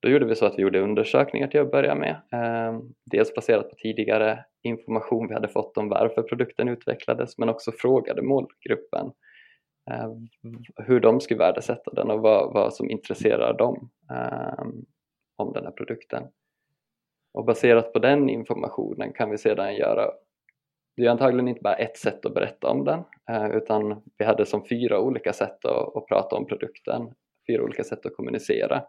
då 0.06 0.12
gjorde 0.12 0.26
vi 0.26 0.36
så 0.36 0.46
att 0.46 0.58
vi 0.58 0.62
gjorde 0.62 0.80
undersökningar 0.80 1.48
till 1.48 1.62
att 1.62 1.72
börja 1.72 1.96
med. 1.96 2.22
Ehm, 2.32 2.82
dels 3.06 3.36
baserat 3.36 3.70
på 3.70 3.76
tidigare 3.76 4.46
information 4.64 5.28
vi 5.28 5.34
hade 5.34 5.48
fått 5.48 5.78
om 5.78 5.90
varför 5.90 6.24
produkten 6.24 6.68
utvecklades 6.68 7.38
men 7.38 7.50
också 7.50 7.72
frågade 7.72 8.22
målgruppen 8.22 9.12
ehm, 9.92 10.28
hur 10.76 11.00
de 11.00 11.22
skulle 11.22 11.38
värdesätta 11.38 11.92
den 11.92 12.12
och 12.12 12.22
vad, 12.22 12.54
vad 12.54 12.74
som 12.74 12.90
intresserar 12.90 13.58
dem 13.58 13.90
ehm, 14.12 14.86
om 15.36 15.54
den 15.54 15.64
här 15.64 15.72
produkten. 15.72 16.24
Och 17.34 17.46
baserat 17.46 17.94
på 17.94 18.00
den 18.00 18.30
informationen 18.30 19.14
kan 19.14 19.32
vi 19.32 19.38
sedan 19.38 19.76
göra 19.76 20.12
det 20.98 21.06
är 21.06 21.10
antagligen 21.10 21.48
inte 21.48 21.62
bara 21.62 21.76
ett 21.76 21.98
sätt 21.98 22.26
att 22.26 22.34
berätta 22.34 22.68
om 22.68 22.84
den 22.84 23.04
eh, 23.30 23.58
utan 23.58 24.02
vi 24.18 24.26
hade 24.26 24.46
som 24.46 24.66
fyra 24.66 25.00
olika 25.00 25.34
sätt 25.34 25.66
att, 25.66 25.96
att 25.96 26.08
prata 26.08 26.36
om 26.36 26.46
produkten, 26.46 27.14
fyra 27.48 27.64
olika 27.64 27.84
sätt 27.84 28.06
att 28.06 28.16
kommunicera. 28.16 28.84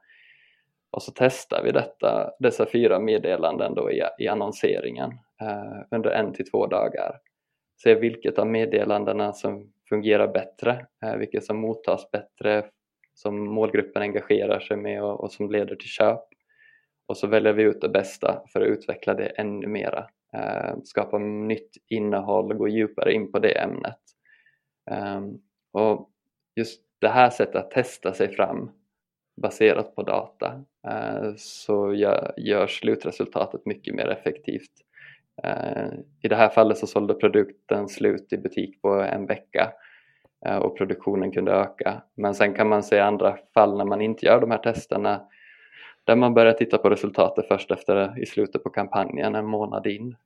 Och 0.90 1.02
så 1.02 1.12
testar 1.14 1.62
vi 1.62 1.72
detta, 1.72 2.30
dessa 2.38 2.66
fyra 2.66 2.98
meddelanden 2.98 3.74
då 3.74 3.90
i, 3.90 4.02
i 4.18 4.28
annonseringen 4.28 5.10
eh, 5.42 5.96
under 5.96 6.10
en 6.10 6.32
till 6.32 6.50
två 6.50 6.66
dagar. 6.66 7.20
Se 7.82 7.94
vilket 7.94 8.38
av 8.38 8.46
meddelandena 8.46 9.32
som 9.32 9.72
fungerar 9.88 10.28
bättre, 10.28 10.86
eh, 11.04 11.16
vilket 11.16 11.44
som 11.44 11.58
mottas 11.58 12.10
bättre, 12.10 12.64
som 13.14 13.54
målgruppen 13.54 14.02
engagerar 14.02 14.60
sig 14.60 14.76
med 14.76 15.02
och, 15.02 15.20
och 15.20 15.32
som 15.32 15.50
leder 15.50 15.76
till 15.76 15.88
köp. 15.88 16.24
Och 17.08 17.16
så 17.16 17.26
väljer 17.26 17.52
vi 17.52 17.62
ut 17.62 17.80
det 17.80 17.88
bästa 17.88 18.42
för 18.52 18.60
att 18.60 18.68
utveckla 18.68 19.14
det 19.14 19.26
ännu 19.26 19.66
mera 19.66 20.06
eh, 20.36 20.76
skapa 20.84 21.18
nytt 21.18 21.70
innehåll 21.88 22.52
och 22.52 22.58
gå 22.58 22.68
djupare 22.68 23.12
in 23.12 23.32
på 23.32 23.38
det 23.38 23.58
ämnet. 23.58 24.00
Ehm, 24.90 25.38
och 25.72 26.10
just 26.56 26.82
det 26.98 27.08
här 27.08 27.30
sättet 27.30 27.56
att 27.56 27.70
testa 27.70 28.12
sig 28.12 28.28
fram 28.28 28.70
baserat 29.36 29.94
på 29.94 30.02
data 30.02 30.64
eh, 30.88 31.32
så 31.36 31.94
gör 32.36 32.66
slutresultatet 32.66 33.66
mycket 33.66 33.94
mer 33.94 34.08
effektivt. 34.08 34.70
Eh, 35.42 35.88
I 36.22 36.28
det 36.28 36.36
här 36.36 36.48
fallet 36.48 36.78
så 36.78 36.86
sålde 36.86 37.14
produkten 37.14 37.88
slut 37.88 38.32
i 38.32 38.38
butik 38.38 38.82
på 38.82 38.88
en 38.88 39.26
vecka 39.26 39.72
eh, 40.46 40.56
och 40.56 40.78
produktionen 40.78 41.32
kunde 41.32 41.52
öka. 41.52 42.02
Men 42.14 42.34
sen 42.34 42.54
kan 42.54 42.68
man 42.68 42.82
se 42.82 42.98
andra 42.98 43.38
fall 43.54 43.76
när 43.76 43.84
man 43.84 44.00
inte 44.00 44.26
gör 44.26 44.40
de 44.40 44.50
här 44.50 44.58
testerna 44.58 45.22
där 46.04 46.16
man 46.16 46.34
börjar 46.34 46.52
titta 46.52 46.78
på 46.78 46.90
resultatet 46.90 47.48
först 47.48 47.70
efter 47.70 48.22
i 48.22 48.26
slutet 48.26 48.62
på 48.62 48.70
kampanjen, 48.70 49.34
en 49.34 49.46
månad 49.46 49.86
in. 49.86 50.16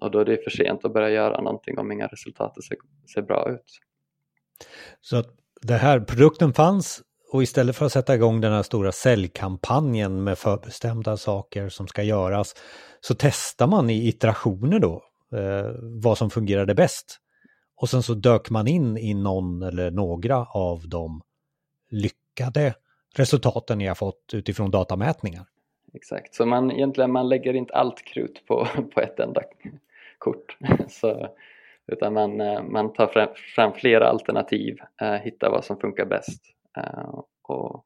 Och 0.00 0.10
då 0.10 0.18
är 0.18 0.24
det 0.24 0.44
för 0.44 0.50
sent 0.50 0.84
att 0.84 0.92
börja 0.92 1.10
göra 1.10 1.40
någonting 1.40 1.78
om 1.78 1.92
inga 1.92 2.06
resultat 2.06 2.64
ser, 2.64 2.76
ser 3.14 3.22
bra 3.22 3.50
ut. 3.50 3.80
Så 5.00 5.16
att 5.16 5.26
det 5.62 5.74
här 5.74 6.00
produkten 6.00 6.52
fanns 6.52 7.02
och 7.32 7.42
istället 7.42 7.76
för 7.76 7.86
att 7.86 7.92
sätta 7.92 8.14
igång 8.14 8.40
den 8.40 8.52
här 8.52 8.62
stora 8.62 8.92
säljkampanjen 8.92 10.24
med 10.24 10.38
förbestämda 10.38 11.16
saker 11.16 11.68
som 11.68 11.86
ska 11.88 12.02
göras 12.02 12.54
så 13.00 13.14
testar 13.18 13.66
man 13.66 13.90
i 13.90 14.08
iterationer 14.08 14.78
då 14.78 15.02
eh, 15.32 15.70
vad 16.02 16.18
som 16.18 16.30
fungerade 16.30 16.74
bäst. 16.74 17.18
Och 17.76 17.88
sen 17.88 18.02
så 18.02 18.14
dök 18.14 18.50
man 18.50 18.66
in 18.66 18.96
i 18.96 19.14
någon 19.14 19.62
eller 19.62 19.90
några 19.90 20.44
av 20.44 20.88
de 20.88 21.22
lyckade 21.90 22.74
resultaten 23.16 23.78
ni 23.78 23.86
har 23.86 23.94
fått 23.94 24.30
utifrån 24.32 24.70
datamätningar. 24.70 25.44
Exakt, 25.94 26.34
så 26.34 26.46
man 26.46 26.70
egentligen 26.70 27.12
man 27.12 27.28
lägger 27.28 27.54
inte 27.54 27.74
allt 27.74 28.04
krut 28.04 28.46
på, 28.46 28.66
på 28.94 29.00
ett 29.00 29.20
enda 29.20 29.42
kort. 30.18 30.56
Så, 30.88 31.28
utan 31.86 32.12
man, 32.12 32.40
eh, 32.40 32.62
man 32.62 32.92
tar 32.92 33.06
fram, 33.06 33.28
fram 33.54 33.72
flera 33.72 34.08
alternativ, 34.08 34.76
eh, 35.00 35.12
hittar 35.12 35.50
vad 35.50 35.64
som 35.64 35.76
funkar 35.76 36.06
bäst 36.06 36.55
och, 37.42 37.84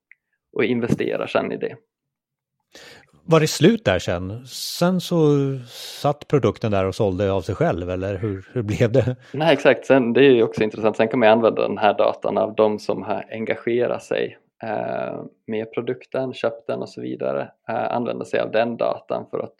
och 0.52 0.64
investerar 0.64 1.26
sen 1.26 1.52
i 1.52 1.56
det. 1.56 1.76
Var 3.25 3.40
det 3.40 3.47
slut 3.47 3.85
där 3.85 3.99
sen? 3.99 4.47
Sen 4.47 5.00
så 5.00 5.18
satt 6.02 6.28
produkten 6.28 6.70
där 6.70 6.87
och 6.87 6.94
sålde 6.94 7.32
av 7.32 7.40
sig 7.40 7.54
själv 7.54 7.90
eller 7.90 8.18
hur, 8.18 8.49
hur 8.52 8.62
blev 8.62 8.92
det? 8.92 9.16
Nej 9.32 9.52
exakt, 9.52 9.87
sen, 9.87 10.12
det 10.12 10.20
är 10.20 10.30
ju 10.30 10.42
också 10.42 10.62
intressant. 10.62 10.97
Sen 10.97 11.09
kan 11.09 11.20
man 11.20 11.28
använda 11.28 11.68
den 11.68 11.78
här 11.78 11.99
datan 11.99 12.38
av 12.38 12.54
de 12.54 12.78
som 12.78 13.02
har 13.02 13.25
engagerat 13.30 14.02
sig 14.02 14.38
eh, 14.62 15.23
med 15.47 15.73
produkten, 15.73 16.32
köpt 16.32 16.66
den 16.66 16.80
och 16.80 16.88
så 16.88 17.00
vidare. 17.00 17.50
Eh, 17.68 17.92
använda 17.92 18.25
sig 18.25 18.40
av 18.40 18.50
den 18.50 18.76
datan 18.76 19.26
för 19.30 19.38
att 19.38 19.54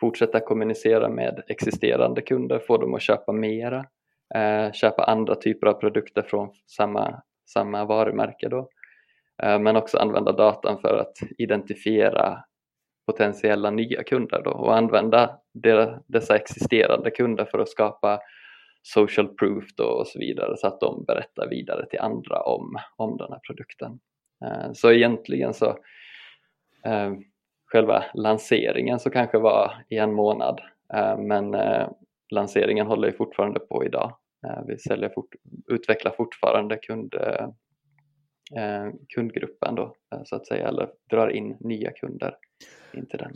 fortsätta 0.00 0.40
kommunicera 0.40 1.08
med 1.08 1.42
existerande 1.48 2.22
kunder, 2.22 2.58
få 2.58 2.76
dem 2.76 2.94
att 2.94 3.02
köpa 3.02 3.32
mera, 3.32 3.86
eh, 4.34 4.72
köpa 4.72 5.04
andra 5.04 5.34
typer 5.34 5.66
av 5.66 5.72
produkter 5.72 6.22
från 6.22 6.48
samma, 6.66 7.22
samma 7.54 7.84
varumärke 7.84 8.48
då. 8.48 8.68
Eh, 9.42 9.58
men 9.58 9.76
också 9.76 9.98
använda 9.98 10.32
datan 10.32 10.80
för 10.80 10.98
att 10.98 11.18
identifiera 11.38 12.44
potentiella 13.06 13.70
nya 13.70 14.02
kunder 14.02 14.42
då 14.44 14.50
och 14.50 14.76
använda 14.76 15.38
dessa 16.06 16.36
existerande 16.36 17.10
kunder 17.10 17.44
för 17.44 17.58
att 17.58 17.68
skapa 17.68 18.20
social 18.82 19.28
proof 19.28 19.64
då 19.76 19.84
och 19.84 20.06
så 20.06 20.18
vidare 20.18 20.56
så 20.56 20.66
att 20.66 20.80
de 20.80 21.04
berättar 21.04 21.48
vidare 21.48 21.86
till 21.86 21.98
andra 21.98 22.42
om, 22.42 22.76
om 22.96 23.16
den 23.16 23.32
här 23.32 23.40
produkten. 23.46 24.00
Eh, 24.44 24.72
så 24.72 24.92
egentligen 24.92 25.54
så 25.54 25.66
eh, 26.84 27.12
själva 27.66 28.04
lanseringen 28.14 28.98
så 28.98 29.10
kanske 29.10 29.38
var 29.38 29.84
i 29.88 29.98
en 29.98 30.14
månad 30.14 30.60
men 31.18 31.56
lanseringen 32.30 32.86
håller 32.86 33.08
ju 33.08 33.16
fortfarande 33.16 33.60
på 33.60 33.84
idag. 33.84 34.16
Vi 34.66 34.78
säljer 34.78 35.08
fort, 35.08 35.34
utvecklar 35.68 36.12
fortfarande 36.16 36.76
kund, 36.76 37.14
kundgruppen 39.14 39.74
då 39.74 39.94
så 40.24 40.36
att 40.36 40.46
säga 40.46 40.68
eller 40.68 40.88
drar 41.10 41.28
in 41.28 41.56
nya 41.60 41.90
kunder 41.90 42.36
in 42.94 43.06
till 43.06 43.18
den. 43.18 43.32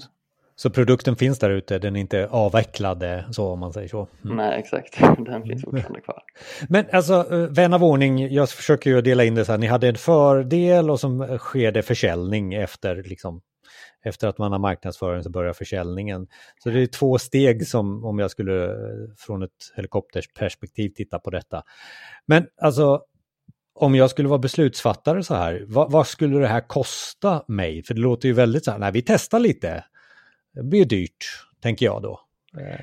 Så 0.60 0.70
produkten 0.70 1.16
finns 1.16 1.38
där 1.38 1.50
ute, 1.50 1.78
den 1.78 1.96
är 1.96 2.00
inte 2.00 2.28
avvecklad 2.30 3.04
så 3.30 3.52
om 3.52 3.58
man 3.58 3.72
säger 3.72 3.88
så? 3.88 4.08
Mm. 4.24 4.36
Nej, 4.36 4.58
exakt. 4.58 4.98
Den 5.18 5.42
finns 5.42 5.64
fortfarande 5.64 6.00
kvar. 6.00 6.22
Men 6.68 6.84
alltså, 6.92 7.32
eh, 7.32 7.38
vän 7.38 7.74
av 7.74 7.84
ordning, 7.84 8.34
jag 8.34 8.50
försöker 8.50 8.90
ju 8.90 9.00
dela 9.00 9.24
in 9.24 9.34
det 9.34 9.44
så 9.44 9.52
här, 9.52 9.58
ni 9.58 9.66
hade 9.66 9.88
en 9.88 9.94
fördel 9.94 10.90
och 10.90 11.00
så 11.00 11.38
sker 11.38 11.72
det 11.72 11.82
försäljning 11.82 12.54
efter, 12.54 13.02
liksom, 13.02 13.40
efter 14.04 14.28
att 14.28 14.38
man 14.38 14.52
har 14.52 14.58
marknadsföring 14.58 15.22
så 15.22 15.30
börjar 15.30 15.52
försäljningen. 15.52 16.26
Så 16.62 16.70
det 16.70 16.82
är 16.82 16.86
två 16.86 17.18
steg 17.18 17.66
som, 17.66 18.04
om 18.04 18.18
jag 18.18 18.30
skulle 18.30 18.64
eh, 18.64 18.70
från 19.16 19.42
ett 19.42 19.72
helikoptersperspektiv 19.76 20.90
titta 20.90 21.18
på 21.18 21.30
detta. 21.30 21.62
Men 22.26 22.46
alltså, 22.62 23.02
om 23.74 23.94
jag 23.94 24.10
skulle 24.10 24.28
vara 24.28 24.38
beslutsfattare 24.38 25.22
så 25.22 25.34
här, 25.34 25.64
vad, 25.66 25.92
vad, 25.92 26.06
skulle 26.06 26.38
det 26.38 26.46
här 26.46 26.60
kosta 26.60 27.44
mig? 27.48 27.82
För 27.82 27.94
det 27.94 28.00
låter 28.00 28.28
ju 28.28 28.34
väldigt 28.34 28.64
så 28.64 28.70
här, 28.70 28.78
nej 28.78 28.92
vi 28.92 29.02
testar 29.02 29.38
lite. 29.38 29.84
Det 30.54 30.62
blir 30.62 30.84
dyrt, 30.84 31.24
tänker 31.62 31.86
jag 31.86 32.02
då. 32.02 32.20
Eh, 32.58 32.80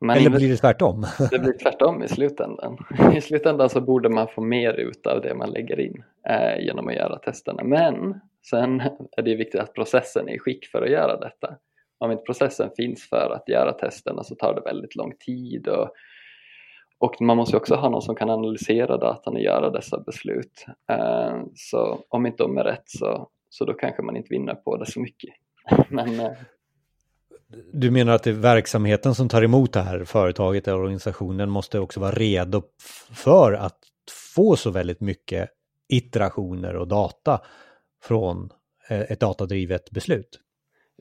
Men 0.00 0.16
Eller 0.16 0.30
blir 0.30 0.48
det 0.48 0.56
tvärtom? 0.56 1.06
Det 1.30 1.38
blir 1.38 1.58
tvärtom 1.62 2.02
i 2.02 2.08
slutändan. 2.08 2.78
I 3.16 3.20
slutändan 3.20 3.70
så 3.70 3.80
borde 3.80 4.08
man 4.08 4.28
få 4.28 4.40
mer 4.40 4.72
ut 4.72 5.06
av 5.06 5.22
det 5.22 5.34
man 5.34 5.50
lägger 5.50 5.80
in 5.80 6.02
eh, 6.28 6.64
genom 6.64 6.88
att 6.88 6.94
göra 6.94 7.18
testerna. 7.18 7.64
Men 7.64 8.20
sen 8.50 8.80
är 9.16 9.22
det 9.22 9.34
viktigt 9.34 9.60
att 9.60 9.74
processen 9.74 10.28
är 10.28 10.34
i 10.34 10.38
skick 10.38 10.66
för 10.66 10.82
att 10.82 10.90
göra 10.90 11.16
detta. 11.16 11.56
Om 11.98 12.12
inte 12.12 12.22
processen 12.22 12.70
finns 12.76 13.08
för 13.08 13.30
att 13.30 13.48
göra 13.48 13.72
testerna 13.72 14.24
så 14.24 14.34
tar 14.34 14.54
det 14.54 14.60
väldigt 14.60 14.96
lång 14.96 15.12
tid 15.26 15.68
och, 15.68 15.90
och 16.98 17.20
man 17.20 17.36
måste 17.36 17.56
också 17.56 17.74
ha 17.74 17.88
någon 17.88 18.02
som 18.02 18.14
kan 18.14 18.30
analysera 18.30 18.96
datan 18.96 19.34
och 19.34 19.40
göra 19.40 19.70
dessa 19.70 20.00
beslut. 20.00 20.66
Eh, 20.90 21.40
så 21.54 22.04
om 22.08 22.26
inte 22.26 22.42
de 22.42 22.58
är 22.58 22.64
rätt 22.64 22.88
så, 22.88 23.28
så 23.50 23.64
då 23.64 23.74
kanske 23.74 24.02
man 24.02 24.16
inte 24.16 24.28
vinner 24.30 24.54
på 24.54 24.76
det 24.76 24.86
så 24.86 25.00
mycket. 25.00 25.30
Men, 25.88 26.20
eh, 26.20 26.32
du 27.72 27.90
menar 27.90 28.12
att 28.12 28.22
det 28.22 28.30
är 28.30 28.34
verksamheten 28.34 29.14
som 29.14 29.28
tar 29.28 29.42
emot 29.42 29.72
det 29.72 29.80
här 29.80 30.04
företaget 30.04 30.68
eller 30.68 30.78
organisationen 30.78 31.50
måste 31.50 31.78
också 31.78 32.00
vara 32.00 32.12
redo 32.12 32.62
för 33.14 33.52
att 33.52 33.78
få 34.34 34.56
så 34.56 34.70
väldigt 34.70 35.00
mycket 35.00 35.50
iterationer 35.88 36.76
och 36.76 36.88
data 36.88 37.40
från 38.02 38.52
eh, 38.90 39.00
ett 39.00 39.20
datadrivet 39.20 39.90
beslut? 39.90 40.40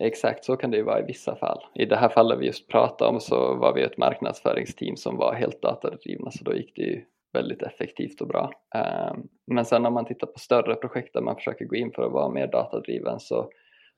Exakt 0.02 0.46
så 0.46 0.58
kan 0.58 0.72
det 0.72 0.78
ju 0.78 0.84
vara 0.84 1.00
i 1.00 1.06
vissa 1.06 1.36
fall. 1.36 1.66
I 1.74 1.86
det 1.86 1.96
här 1.96 2.10
fallet 2.10 2.40
vi 2.40 2.46
just 2.46 2.68
pratade 2.68 3.10
om 3.12 3.20
så 3.20 3.56
var 3.56 3.74
vi 3.74 3.84
ett 3.84 3.98
marknadsföringsteam 3.98 4.96
som 4.96 5.18
var 5.18 5.34
helt 5.34 5.62
datadrivna 5.62 6.32
så 6.32 6.44
då 6.44 6.56
gick 6.56 6.76
det 6.76 6.82
ju 6.82 7.06
väldigt 7.34 7.62
effektivt 7.62 8.22
och 8.22 8.28
bra. 8.28 8.52
Ehm, 8.76 9.28
men 9.48 9.66
sen 9.66 9.86
om 9.86 9.94
man 9.94 10.06
tittar 10.06 10.28
på 10.28 10.40
större 10.40 10.76
projekt 10.76 11.14
där 11.14 11.22
man 11.22 11.36
försöker 11.36 11.66
gå 11.66 11.76
in 11.76 11.92
för 11.92 12.06
att 12.06 12.12
vara 12.12 12.30
mer 12.30 12.48
datadriven 12.48 13.20
så, 13.20 13.50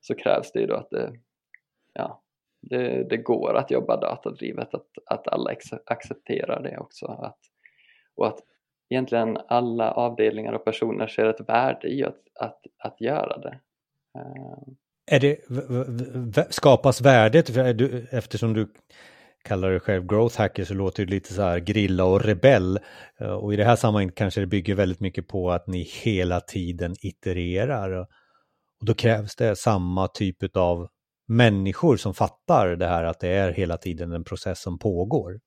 så 0.02 0.16
krävs 0.16 0.52
det 0.52 0.60
ju 0.60 0.68
då 0.68 0.76
att 0.76 0.90
det, 0.90 1.14
ja, 1.94 2.22
det, 2.62 3.10
det, 3.10 3.18
går 3.18 3.54
att 3.58 3.72
jobba 3.72 3.98
datadrivet, 3.98 4.74
att, 4.74 4.88
att 5.06 5.28
alla 5.28 5.56
accepterar 5.86 6.64
det 6.64 6.78
också. 6.78 7.06
Att, 7.06 7.40
och 8.16 8.28
att 8.28 8.40
egentligen 8.90 9.38
alla 9.48 9.92
avdelningar 9.92 10.54
och 10.54 10.66
personer 10.66 11.08
ser 11.08 11.26
ett 11.26 11.50
värde 11.50 11.88
i 11.88 12.04
att, 12.04 12.22
att, 12.40 12.60
att 12.84 13.02
göra 13.02 13.38
det. 13.38 13.60
Eh. 14.20 14.74
Är 15.12 15.20
det 15.20 16.54
skapas 16.54 17.02
värdet, 17.02 17.50
eftersom 18.12 18.54
du 18.54 18.68
kallar 19.48 19.70
dig 19.70 19.80
själv 19.80 20.08
growth 20.08 20.38
hacker 20.38 20.64
så 20.64 20.74
låter 20.74 21.06
det 21.06 21.12
lite 21.12 21.34
så 21.34 21.42
här 21.42 21.60
grilla 21.60 22.06
och 22.06 22.22
rebell. 22.22 22.80
Eh, 23.20 23.32
och 23.32 23.54
i 23.54 23.58
det 23.58 23.64
här 23.64 23.76
sammanhanget 23.76 24.16
kanske 24.16 24.40
det 24.40 24.48
bygger 24.48 24.76
väldigt 24.76 25.00
mycket 25.00 25.28
på 25.28 25.52
att 25.52 25.68
ni 25.68 25.82
hela 26.04 26.40
tiden 26.40 26.96
itererar. 27.02 28.08
Och 28.80 28.86
då 28.86 28.94
krävs 28.94 29.36
det 29.36 29.56
samma 29.56 30.08
typ 30.08 30.58
av 30.58 30.88
människor 31.28 31.98
som 31.98 32.14
fattar 32.14 32.76
det 32.76 32.88
här 32.88 33.04
att 33.04 33.20
det 33.20 33.30
är 33.30 33.52
hela 33.52 33.78
tiden 33.78 34.12
en 34.12 34.24
process 34.24 34.62
som 34.62 34.80
pågår. 34.80 35.40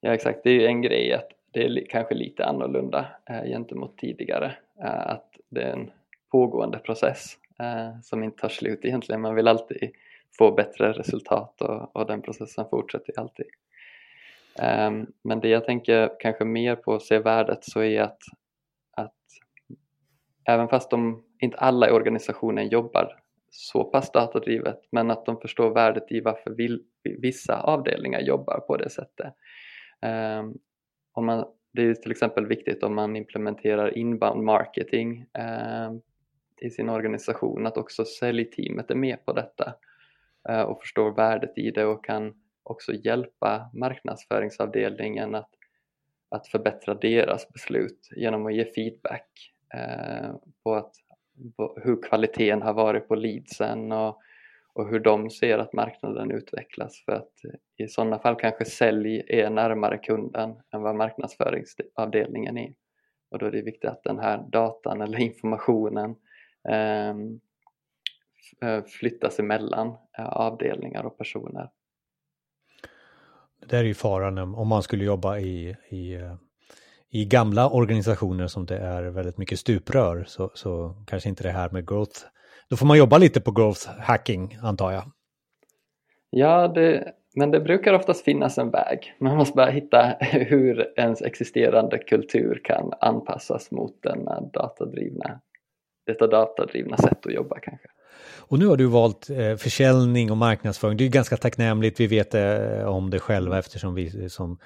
Ja 0.00 0.14
exakt, 0.14 0.40
det 0.44 0.50
är 0.50 0.54
ju 0.54 0.66
en 0.66 0.82
grej 0.82 1.12
att 1.12 1.28
det 1.56 1.64
är 1.64 1.86
kanske 1.86 2.14
lite 2.14 2.44
annorlunda 2.44 3.06
eh, 3.30 3.44
gentemot 3.44 3.98
tidigare. 3.98 4.56
Eh, 4.82 5.06
att 5.06 5.36
det 5.48 5.62
är 5.62 5.72
en 5.72 5.90
pågående 6.30 6.78
process 6.78 7.38
eh, 7.58 8.00
som 8.02 8.24
inte 8.24 8.40
tar 8.40 8.48
slut 8.48 8.84
egentligen. 8.84 9.20
Man 9.20 9.34
vill 9.34 9.48
alltid 9.48 9.90
få 10.38 10.52
bättre 10.52 10.92
resultat 10.92 11.60
och, 11.60 11.96
och 11.96 12.06
den 12.06 12.22
processen 12.22 12.64
fortsätter 12.70 13.20
alltid. 13.20 13.46
Eh, 14.58 14.90
men 15.22 15.40
det 15.40 15.48
jag 15.48 15.64
tänker 15.64 16.10
kanske 16.20 16.44
mer 16.44 16.76
på 16.76 16.94
att 16.94 17.02
se 17.02 17.18
värdet 17.18 17.64
så 17.64 17.82
är 17.82 18.00
att, 18.00 18.22
att 18.96 19.22
även 20.44 20.68
fast 20.68 20.90
de, 20.90 21.24
inte 21.38 21.56
alla 21.56 21.88
i 21.88 21.92
organisationen 21.92 22.68
jobbar 22.68 23.20
så 23.50 23.84
pass 23.84 24.12
datadrivet 24.12 24.80
men 24.90 25.10
att 25.10 25.26
de 25.26 25.40
förstår 25.40 25.74
värdet 25.74 26.12
i 26.12 26.20
varför 26.20 26.50
vill, 26.50 26.82
vissa 27.02 27.60
avdelningar 27.60 28.20
jobbar 28.20 28.60
på 28.60 28.76
det 28.76 28.90
sättet. 28.90 29.34
Ehm, 30.02 30.54
om 31.16 31.26
man, 31.26 31.44
det 31.72 31.82
är 31.82 31.94
till 31.94 32.10
exempel 32.10 32.46
viktigt 32.46 32.82
om 32.82 32.94
man 32.94 33.16
implementerar 33.16 33.98
inbound 33.98 34.42
marketing 34.42 35.26
eh, 35.38 35.92
i 36.60 36.70
sin 36.70 36.88
organisation 36.88 37.66
att 37.66 37.76
också 37.76 38.04
säljteamet 38.04 38.90
är 38.90 38.94
med 38.94 39.24
på 39.24 39.32
detta 39.32 39.74
eh, 40.48 40.60
och 40.60 40.80
förstår 40.80 41.10
värdet 41.10 41.58
i 41.58 41.70
det 41.70 41.84
och 41.84 42.04
kan 42.04 42.34
också 42.62 42.92
hjälpa 42.92 43.70
marknadsföringsavdelningen 43.74 45.34
att, 45.34 45.50
att 46.28 46.46
förbättra 46.46 46.94
deras 46.94 47.48
beslut 47.48 48.08
genom 48.16 48.46
att 48.46 48.54
ge 48.54 48.64
feedback 48.64 49.54
eh, 49.74 50.30
på 50.64 50.74
att 50.74 50.94
hur 51.76 52.02
kvaliteten 52.02 52.62
har 52.62 52.74
varit 52.74 53.08
på 53.08 53.14
leadsen 53.14 53.92
och, 53.92 54.20
och 54.76 54.88
hur 54.88 55.00
de 55.00 55.30
ser 55.30 55.58
att 55.58 55.72
marknaden 55.72 56.30
utvecklas 56.30 57.02
för 57.04 57.12
att 57.12 57.32
i 57.76 57.88
sådana 57.88 58.18
fall 58.18 58.36
kanske 58.36 58.64
sälj 58.64 59.22
är 59.28 59.50
närmare 59.50 59.98
kunden 59.98 60.50
än 60.74 60.82
vad 60.82 60.96
marknadsföringsavdelningen 60.96 62.58
är. 62.58 62.74
Och 63.30 63.38
då 63.38 63.46
är 63.46 63.50
det 63.50 63.62
viktigt 63.62 63.90
att 63.90 64.04
den 64.04 64.18
här 64.18 64.44
datan 64.52 65.00
eller 65.00 65.18
informationen 65.20 66.16
ehm, 66.68 67.40
eh, 68.62 68.84
flyttas 68.84 69.38
emellan 69.38 69.88
eh, 70.18 70.26
avdelningar 70.26 71.04
och 71.04 71.18
personer. 71.18 71.70
Det 73.60 73.66
där 73.66 73.78
är 73.78 73.84
ju 73.84 73.94
faran 73.94 74.38
om 74.38 74.68
man 74.68 74.82
skulle 74.82 75.04
jobba 75.04 75.38
i, 75.38 75.76
i, 75.88 76.14
eh, 76.14 76.34
i 77.10 77.24
gamla 77.24 77.70
organisationer 77.70 78.46
som 78.46 78.66
det 78.66 78.78
är 78.78 79.02
väldigt 79.02 79.38
mycket 79.38 79.58
stuprör 79.58 80.24
så, 80.26 80.50
så 80.54 81.04
kanske 81.06 81.28
inte 81.28 81.42
det 81.42 81.50
här 81.50 81.70
med 81.70 81.88
growth. 81.88 82.20
Då 82.70 82.76
får 82.76 82.86
man 82.86 82.98
jobba 82.98 83.18
lite 83.18 83.40
på 83.40 83.50
growth 83.50 83.88
hacking 84.00 84.58
antar 84.62 84.92
jag. 84.92 85.02
Ja, 86.30 86.68
det, 86.68 87.12
men 87.34 87.50
det 87.50 87.60
brukar 87.60 87.94
oftast 87.94 88.24
finnas 88.24 88.58
en 88.58 88.70
väg. 88.70 89.14
Man 89.20 89.36
måste 89.36 89.56
bara 89.56 89.70
hitta 89.70 90.16
hur 90.20 90.92
ens 90.96 91.22
existerande 91.22 91.98
kultur 91.98 92.60
kan 92.64 92.92
anpassas 93.00 93.70
mot 93.70 94.02
denna 94.02 94.40
datadrivna, 94.40 95.40
detta 96.06 96.26
datadrivna 96.26 96.96
sätt 96.96 97.26
att 97.26 97.32
jobba 97.32 97.58
kanske. 97.60 97.88
Och 98.38 98.58
nu 98.58 98.66
har 98.66 98.76
du 98.76 98.86
valt 98.86 99.30
eh, 99.30 99.56
försäljning 99.56 100.30
och 100.30 100.36
marknadsföring. 100.36 100.96
Det 100.96 101.04
är 101.04 101.08
ganska 101.08 101.36
tacknämligt. 101.36 102.00
Vi 102.00 102.06
vet 102.06 102.34
eh, 102.34 102.84
om 102.86 103.10
det 103.10 103.18
själva 103.18 103.58
eftersom 103.58 103.94
vi 103.94 104.22
eh, 104.22 104.28
som 104.28 104.58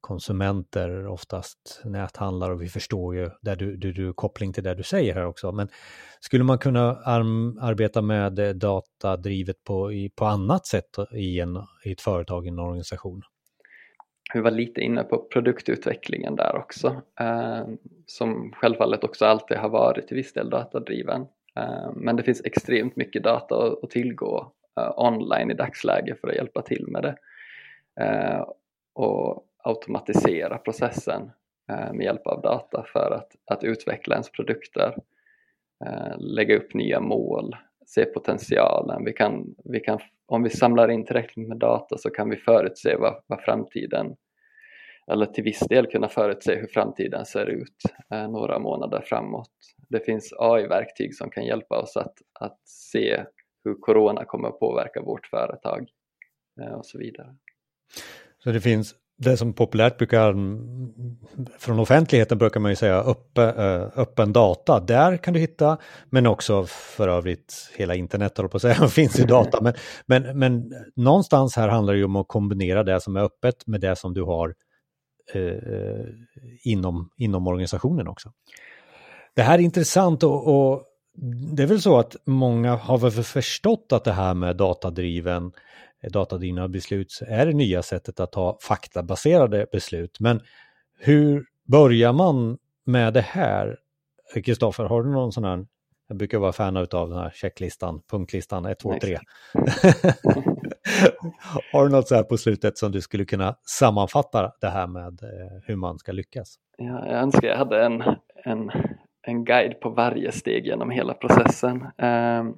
konsumenter 0.00 1.06
oftast 1.06 1.80
näthandlar 1.84 2.50
och 2.50 2.62
vi 2.62 2.68
förstår 2.68 3.16
ju 3.16 3.30
där 3.42 3.56
du, 3.56 3.76
du, 3.76 3.92
du 3.92 4.12
koppling 4.12 4.52
till 4.52 4.64
det 4.64 4.74
du 4.74 4.82
säger 4.82 5.14
här 5.14 5.26
också. 5.26 5.52
Men 5.52 5.68
skulle 6.20 6.44
man 6.44 6.58
kunna 6.58 6.96
arbeta 7.60 8.02
med 8.02 8.38
eh, 8.38 8.50
datadrivet 8.50 9.64
på, 9.64 9.92
i, 9.92 10.10
på 10.16 10.24
annat 10.24 10.66
sätt 10.66 10.98
i, 11.12 11.40
en, 11.40 11.56
i 11.84 11.92
ett 11.92 12.00
företag, 12.00 12.46
i 12.46 12.48
en 12.48 12.58
organisation? 12.58 13.22
Vi 14.34 14.40
var 14.40 14.50
lite 14.50 14.80
inne 14.80 15.04
på 15.04 15.28
produktutvecklingen 15.32 16.36
där 16.36 16.56
också, 16.56 17.02
eh, 17.20 17.66
som 18.06 18.52
självfallet 18.52 19.04
också 19.04 19.24
alltid 19.24 19.56
har 19.56 19.68
varit 19.68 20.08
till 20.08 20.16
viss 20.16 20.32
del 20.32 20.50
datadriven. 20.50 21.26
Eh, 21.58 21.90
men 21.94 22.16
det 22.16 22.22
finns 22.22 22.44
extremt 22.44 22.96
mycket 22.96 23.22
data 23.22 23.72
att, 23.82 23.90
tillgå 23.90 24.52
eh, 24.80 24.92
online 24.96 25.50
i 25.50 25.54
dagsläget 25.54 26.20
för 26.20 26.28
att 26.28 26.34
hjälpa 26.34 26.62
till 26.62 26.86
med 26.88 27.02
det. 27.02 27.16
Eh, 28.04 28.46
och 28.94 29.44
automatisera 29.64 30.58
processen 30.58 31.30
med 31.92 32.04
hjälp 32.04 32.26
av 32.26 32.42
data 32.42 32.84
för 32.92 33.10
att, 33.10 33.36
att 33.44 33.64
utveckla 33.64 34.14
ens 34.14 34.32
produkter, 34.32 34.94
lägga 36.16 36.56
upp 36.56 36.74
nya 36.74 37.00
mål, 37.00 37.56
se 37.86 38.04
potentialen. 38.04 39.04
Vi 39.04 39.12
kan, 39.12 39.54
vi 39.64 39.80
kan, 39.80 39.98
om 40.26 40.42
vi 40.42 40.50
samlar 40.50 40.88
in 40.88 41.06
tillräckligt 41.06 41.48
med 41.48 41.56
data 41.56 41.98
så 41.98 42.10
kan 42.10 42.30
vi 42.30 42.36
förutse 42.36 42.96
vad, 42.96 43.22
vad 43.26 43.40
framtiden 43.40 44.16
eller 45.10 45.26
till 45.26 45.44
viss 45.44 45.58
del 45.58 45.86
kunna 45.86 46.08
förutse 46.08 46.54
hur 46.54 46.66
framtiden 46.66 47.26
ser 47.26 47.46
ut 47.46 47.82
eh, 48.10 48.28
några 48.28 48.58
månader 48.58 49.02
framåt. 49.04 49.50
Det 49.88 50.00
finns 50.00 50.32
AI-verktyg 50.38 51.14
som 51.14 51.30
kan 51.30 51.44
hjälpa 51.44 51.78
oss 51.78 51.96
att, 51.96 52.14
att 52.40 52.58
se 52.64 53.24
hur 53.64 53.74
corona 53.74 54.24
kommer 54.24 54.48
att 54.48 54.60
påverka 54.60 55.02
vårt 55.02 55.26
företag 55.26 55.88
eh, 56.60 56.72
och 56.72 56.86
så 56.86 56.98
vidare. 56.98 57.34
Så 58.44 58.50
det 58.52 58.60
finns 58.60 58.94
det 59.18 59.36
som 59.36 59.52
populärt 59.52 59.98
brukar, 59.98 60.34
från 61.58 61.78
offentligheten 61.78 62.38
brukar 62.38 62.60
man 62.60 62.70
ju 62.70 62.76
säga 62.76 63.02
uppe, 63.02 63.42
eh, 63.42 64.00
öppen 64.00 64.32
data, 64.32 64.80
där 64.80 65.16
kan 65.16 65.34
du 65.34 65.40
hitta, 65.40 65.78
men 66.10 66.26
också 66.26 66.64
för 66.66 67.08
övrigt 67.08 67.72
hela 67.76 67.94
internet 67.94 68.36
håller 68.36 68.48
på 68.48 68.56
att 68.56 68.62
säga, 68.62 68.74
finns 68.88 69.20
ju 69.20 69.24
data, 69.24 69.60
men, 69.60 69.74
men, 70.06 70.38
men 70.38 70.74
någonstans 70.96 71.56
här 71.56 71.68
handlar 71.68 71.92
det 71.92 71.98
ju 71.98 72.04
om 72.04 72.16
att 72.16 72.28
kombinera 72.28 72.82
det 72.82 73.00
som 73.00 73.16
är 73.16 73.20
öppet 73.20 73.66
med 73.66 73.80
det 73.80 73.96
som 73.96 74.14
du 74.14 74.22
har 74.22 74.54
eh, 75.34 76.04
inom, 76.62 77.10
inom 77.16 77.46
organisationen 77.46 78.08
också. 78.08 78.32
Det 79.34 79.42
här 79.42 79.58
är 79.58 79.62
intressant 79.62 80.22
och, 80.22 80.48
och 80.48 80.84
det 81.56 81.62
är 81.62 81.66
väl 81.66 81.80
så 81.80 81.98
att 81.98 82.16
många 82.24 82.76
har 82.76 82.98
väl 82.98 83.10
förstått 83.10 83.92
att 83.92 84.04
det 84.04 84.12
här 84.12 84.34
med 84.34 84.56
datadriven 84.56 85.52
datadrivna 86.02 86.68
beslut 86.68 87.22
är 87.26 87.46
det 87.46 87.52
nya 87.52 87.82
sättet 87.82 88.20
att 88.20 88.32
ta 88.32 88.58
faktabaserade 88.62 89.66
beslut. 89.72 90.20
Men 90.20 90.40
hur 90.98 91.44
börjar 91.64 92.12
man 92.12 92.58
med 92.84 93.14
det 93.14 93.20
här? 93.20 93.76
Kristoffer, 94.44 94.84
har 94.84 95.02
du 95.02 95.10
någon 95.10 95.32
sån 95.32 95.44
här, 95.44 95.66
jag 96.08 96.16
brukar 96.16 96.38
vara 96.38 96.52
fan 96.52 96.76
av 96.76 96.86
den 97.08 97.18
här 97.18 97.30
checklistan, 97.34 98.02
punktlistan 98.10 98.66
1, 98.66 98.78
2, 98.78 98.94
3. 99.02 99.18
har 101.72 101.84
du 101.84 101.90
något 101.90 102.08
så 102.08 102.14
här 102.14 102.22
på 102.22 102.36
slutet 102.36 102.78
som 102.78 102.92
du 102.92 103.00
skulle 103.00 103.24
kunna 103.24 103.54
sammanfatta 103.62 104.52
det 104.60 104.68
här 104.68 104.86
med 104.86 105.22
eh, 105.22 105.62
hur 105.64 105.76
man 105.76 105.98
ska 105.98 106.12
lyckas? 106.12 106.54
Ja, 106.76 107.06
jag 107.06 107.22
önskar 107.22 107.48
jag 107.48 107.56
hade 107.56 107.84
en, 107.84 108.02
en, 108.44 108.70
en 109.22 109.44
guide 109.44 109.80
på 109.80 109.90
varje 109.90 110.32
steg 110.32 110.66
genom 110.66 110.90
hela 110.90 111.14
processen. 111.14 111.86
Ehm, 111.98 112.54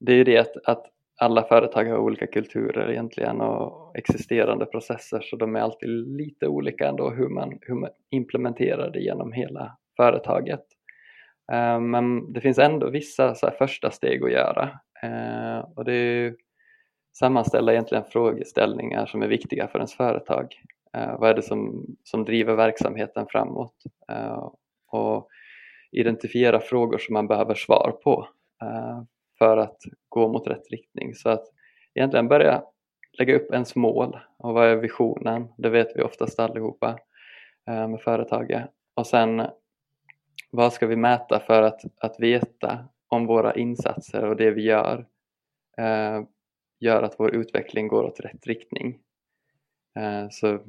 det 0.00 0.12
är 0.12 0.16
ju 0.16 0.24
det 0.24 0.38
att, 0.38 0.56
att 0.64 0.86
alla 1.20 1.42
företag 1.42 1.84
har 1.84 1.98
olika 1.98 2.26
kulturer 2.26 2.90
egentligen 2.90 3.40
och 3.40 3.96
existerande 3.98 4.66
processer 4.66 5.20
så 5.20 5.36
de 5.36 5.56
är 5.56 5.60
alltid 5.60 5.88
lite 5.88 6.48
olika 6.48 6.88
ändå 6.88 7.10
hur 7.10 7.28
man, 7.28 7.58
hur 7.60 7.74
man 7.74 7.90
implementerar 8.10 8.90
det 8.90 9.00
genom 9.00 9.32
hela 9.32 9.76
företaget. 9.96 10.75
Eh, 11.52 11.80
men 11.80 12.32
det 12.32 12.40
finns 12.40 12.58
ändå 12.58 12.90
vissa 12.90 13.34
så 13.34 13.50
första 13.50 13.90
steg 13.90 14.24
att 14.24 14.32
göra 14.32 14.70
eh, 15.02 15.58
och 15.76 15.84
det 15.84 15.92
är 15.92 16.36
sammanställa 17.18 17.72
egentligen 17.72 18.04
frågeställningar 18.04 19.06
som 19.06 19.22
är 19.22 19.28
viktiga 19.28 19.68
för 19.68 19.78
ens 19.78 19.94
företag. 19.94 20.54
Eh, 20.96 21.18
vad 21.18 21.30
är 21.30 21.34
det 21.34 21.42
som, 21.42 21.86
som 22.04 22.24
driver 22.24 22.54
verksamheten 22.54 23.26
framåt? 23.26 23.74
Och 24.88 25.28
identifiera 25.92 26.60
frågor 26.60 26.98
som 26.98 27.12
man 27.12 27.26
behöver 27.26 27.54
svar 27.54 27.98
på 28.04 28.28
för 29.38 29.56
att 29.56 29.76
gå 30.08 30.28
mot 30.28 30.46
rätt 30.46 30.70
riktning. 30.70 31.14
Så 31.14 31.28
att 31.28 31.44
egentligen 31.94 32.28
börja 32.28 32.62
lägga 33.18 33.36
upp 33.36 33.52
ens 33.52 33.76
mål 33.76 34.18
och 34.38 34.54
vad 34.54 34.68
är 34.68 34.76
visionen? 34.76 35.48
Det 35.58 35.68
vet 35.68 35.96
vi 35.96 36.02
oftast 36.02 36.40
allihopa 36.40 36.98
med 37.66 38.00
företaget. 38.00 38.70
Och 38.94 39.06
sen 39.06 39.46
vad 40.56 40.72
ska 40.72 40.86
vi 40.86 40.96
mäta 40.96 41.40
för 41.40 41.62
att, 41.62 41.80
att 42.00 42.20
veta 42.20 42.88
om 43.08 43.26
våra 43.26 43.54
insatser 43.54 44.24
och 44.24 44.36
det 44.36 44.50
vi 44.50 44.62
gör 44.62 45.06
eh, 45.78 46.22
gör 46.80 47.02
att 47.02 47.14
vår 47.18 47.34
utveckling 47.34 47.88
går 47.88 48.04
åt 48.04 48.20
rätt 48.20 48.46
riktning. 48.46 48.98
Eh, 49.98 50.28
så 50.30 50.46
jag 50.46 50.60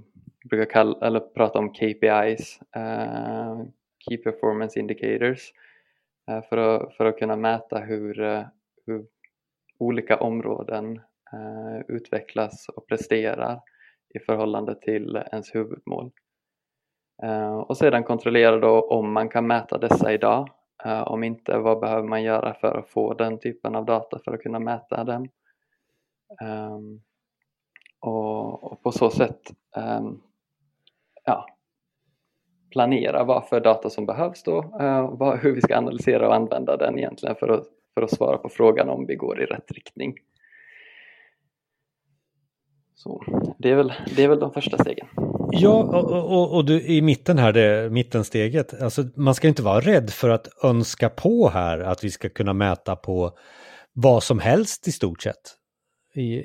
brukar 0.49 0.71
kalla, 0.71 1.07
eller 1.07 1.19
prata 1.19 1.59
om 1.59 1.73
KPIs, 1.73 2.59
eh, 2.75 3.61
Key 3.99 4.17
Performance 4.17 4.79
Indicators, 4.79 5.53
eh, 6.29 6.43
för, 6.49 6.57
att, 6.57 6.95
för 6.95 7.05
att 7.05 7.19
kunna 7.19 7.35
mäta 7.35 7.79
hur, 7.79 8.21
eh, 8.21 8.43
hur 8.85 9.05
olika 9.77 10.17
områden 10.17 11.01
eh, 11.33 11.79
utvecklas 11.87 12.69
och 12.69 12.87
presterar 12.87 13.61
i 14.15 14.19
förhållande 14.19 14.75
till 14.75 15.15
ens 15.31 15.55
huvudmål. 15.55 16.11
Eh, 17.23 17.57
och 17.57 17.77
sedan 17.77 18.03
kontrollera 18.03 18.57
då 18.57 18.81
om 18.81 19.13
man 19.13 19.29
kan 19.29 19.47
mäta 19.47 19.77
dessa 19.77 20.13
idag. 20.13 20.49
Eh, 20.85 21.01
om 21.01 21.23
inte, 21.23 21.57
vad 21.57 21.79
behöver 21.79 22.07
man 22.07 22.23
göra 22.23 22.53
för 22.53 22.77
att 22.77 22.89
få 22.89 23.13
den 23.13 23.39
typen 23.39 23.75
av 23.75 23.85
data 23.85 24.19
för 24.25 24.33
att 24.33 24.41
kunna 24.41 24.59
mäta 24.59 25.03
den? 25.03 25.29
Ehm, 26.41 27.01
och, 27.99 28.83
på 28.83 28.91
så 28.91 29.09
sätt 29.09 29.41
ehm, 29.77 30.21
ja, 31.25 31.45
planera 32.71 33.23
vad 33.23 33.47
för 33.47 33.59
data 33.59 33.89
som 33.89 34.05
behövs 34.05 34.43
då, 34.43 34.57
eh, 34.79 35.35
hur 35.35 35.55
vi 35.55 35.61
ska 35.61 35.77
analysera 35.77 36.27
och 36.27 36.35
använda 36.35 36.77
den 36.77 36.97
egentligen 36.97 37.35
för 37.35 37.49
att 37.49 37.67
för 37.97 38.01
att 38.01 38.11
svara 38.11 38.37
på 38.37 38.49
frågan 38.49 38.89
om 38.89 39.05
vi 39.05 39.15
går 39.15 39.41
i 39.41 39.45
rätt 39.45 39.71
riktning. 39.71 40.13
Så 42.95 43.23
det 43.57 43.71
är 43.71 43.75
väl, 43.75 43.93
det 44.15 44.23
är 44.23 44.27
väl 44.27 44.39
de 44.39 44.53
första 44.53 44.77
stegen. 44.77 45.07
Ja, 45.51 45.83
och, 45.83 46.31
och, 46.31 46.55
och 46.55 46.65
du, 46.65 46.81
i 46.81 47.01
mitten 47.01 47.37
här, 47.37 47.53
det 47.53 47.89
mittensteget, 47.89 48.81
alltså 48.81 49.03
man 49.15 49.35
ska 49.35 49.47
inte 49.47 49.63
vara 49.63 49.79
rädd 49.79 50.09
för 50.09 50.29
att 50.29 50.47
önska 50.63 51.09
på 51.09 51.49
här 51.49 51.79
att 51.79 52.03
vi 52.03 52.11
ska 52.11 52.29
kunna 52.29 52.53
mäta 52.53 52.95
på 52.95 53.37
vad 53.93 54.23
som 54.23 54.39
helst 54.39 54.87
i 54.87 54.91
stort 54.91 55.21
sett. 55.21 55.55
I, 56.15 56.43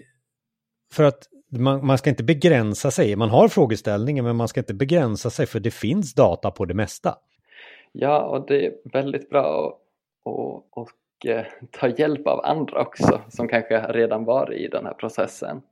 för 0.92 1.04
att 1.04 1.28
man, 1.50 1.86
man, 1.86 1.98
ska 1.98 2.10
inte 2.10 2.24
begränsa 2.24 2.90
sig, 2.90 3.16
man 3.16 3.30
har 3.30 3.48
frågeställningen 3.48 4.24
men 4.24 4.36
man 4.36 4.48
ska 4.48 4.60
inte 4.60 4.74
begränsa 4.74 5.30
sig 5.30 5.46
för 5.46 5.60
det 5.60 5.70
finns 5.70 6.14
data 6.14 6.50
på 6.50 6.64
det 6.64 6.74
mesta. 6.74 7.14
Ja, 7.92 8.22
och 8.22 8.46
det 8.46 8.66
är 8.66 8.72
väldigt 8.92 9.30
bra 9.30 9.78
att 10.76 10.88
Eh, 11.24 11.44
ta 11.70 11.88
hjälp 11.88 12.26
av 12.26 12.40
andra 12.44 12.80
också 12.80 13.20
som 13.28 13.48
kanske 13.48 13.78
redan 13.78 14.24
varit 14.24 14.60
i 14.60 14.68
den 14.68 14.86
här 14.86 14.94
processen. 14.94 15.62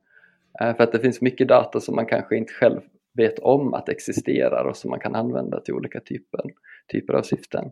Eh, 0.61 0.75
för 0.75 0.83
att 0.83 0.91
det 0.91 0.99
finns 0.99 1.21
mycket 1.21 1.47
data 1.47 1.79
som 1.79 1.95
man 1.95 2.05
kanske 2.05 2.37
inte 2.37 2.53
själv 2.53 2.81
vet 3.13 3.39
om 3.39 3.73
att 3.73 3.89
existerar 3.89 4.65
och 4.65 4.77
som 4.77 4.89
man 4.89 4.99
kan 4.99 5.15
använda 5.15 5.61
till 5.61 5.73
olika 5.73 5.99
typer, 5.99 6.41
typer 6.91 7.13
av 7.13 7.21
syften. 7.21 7.71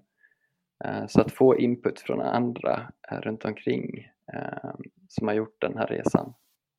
Eh, 0.85 1.07
så 1.07 1.21
att 1.21 1.31
få 1.31 1.57
input 1.57 1.99
från 1.99 2.21
andra 2.21 2.91
eh, 3.11 3.17
runt 3.17 3.45
omkring 3.45 4.07
eh, 4.33 4.69
som 5.07 5.27
har 5.27 5.35
gjort 5.35 5.61
den 5.61 5.77
här 5.77 5.87
resan 5.87 6.33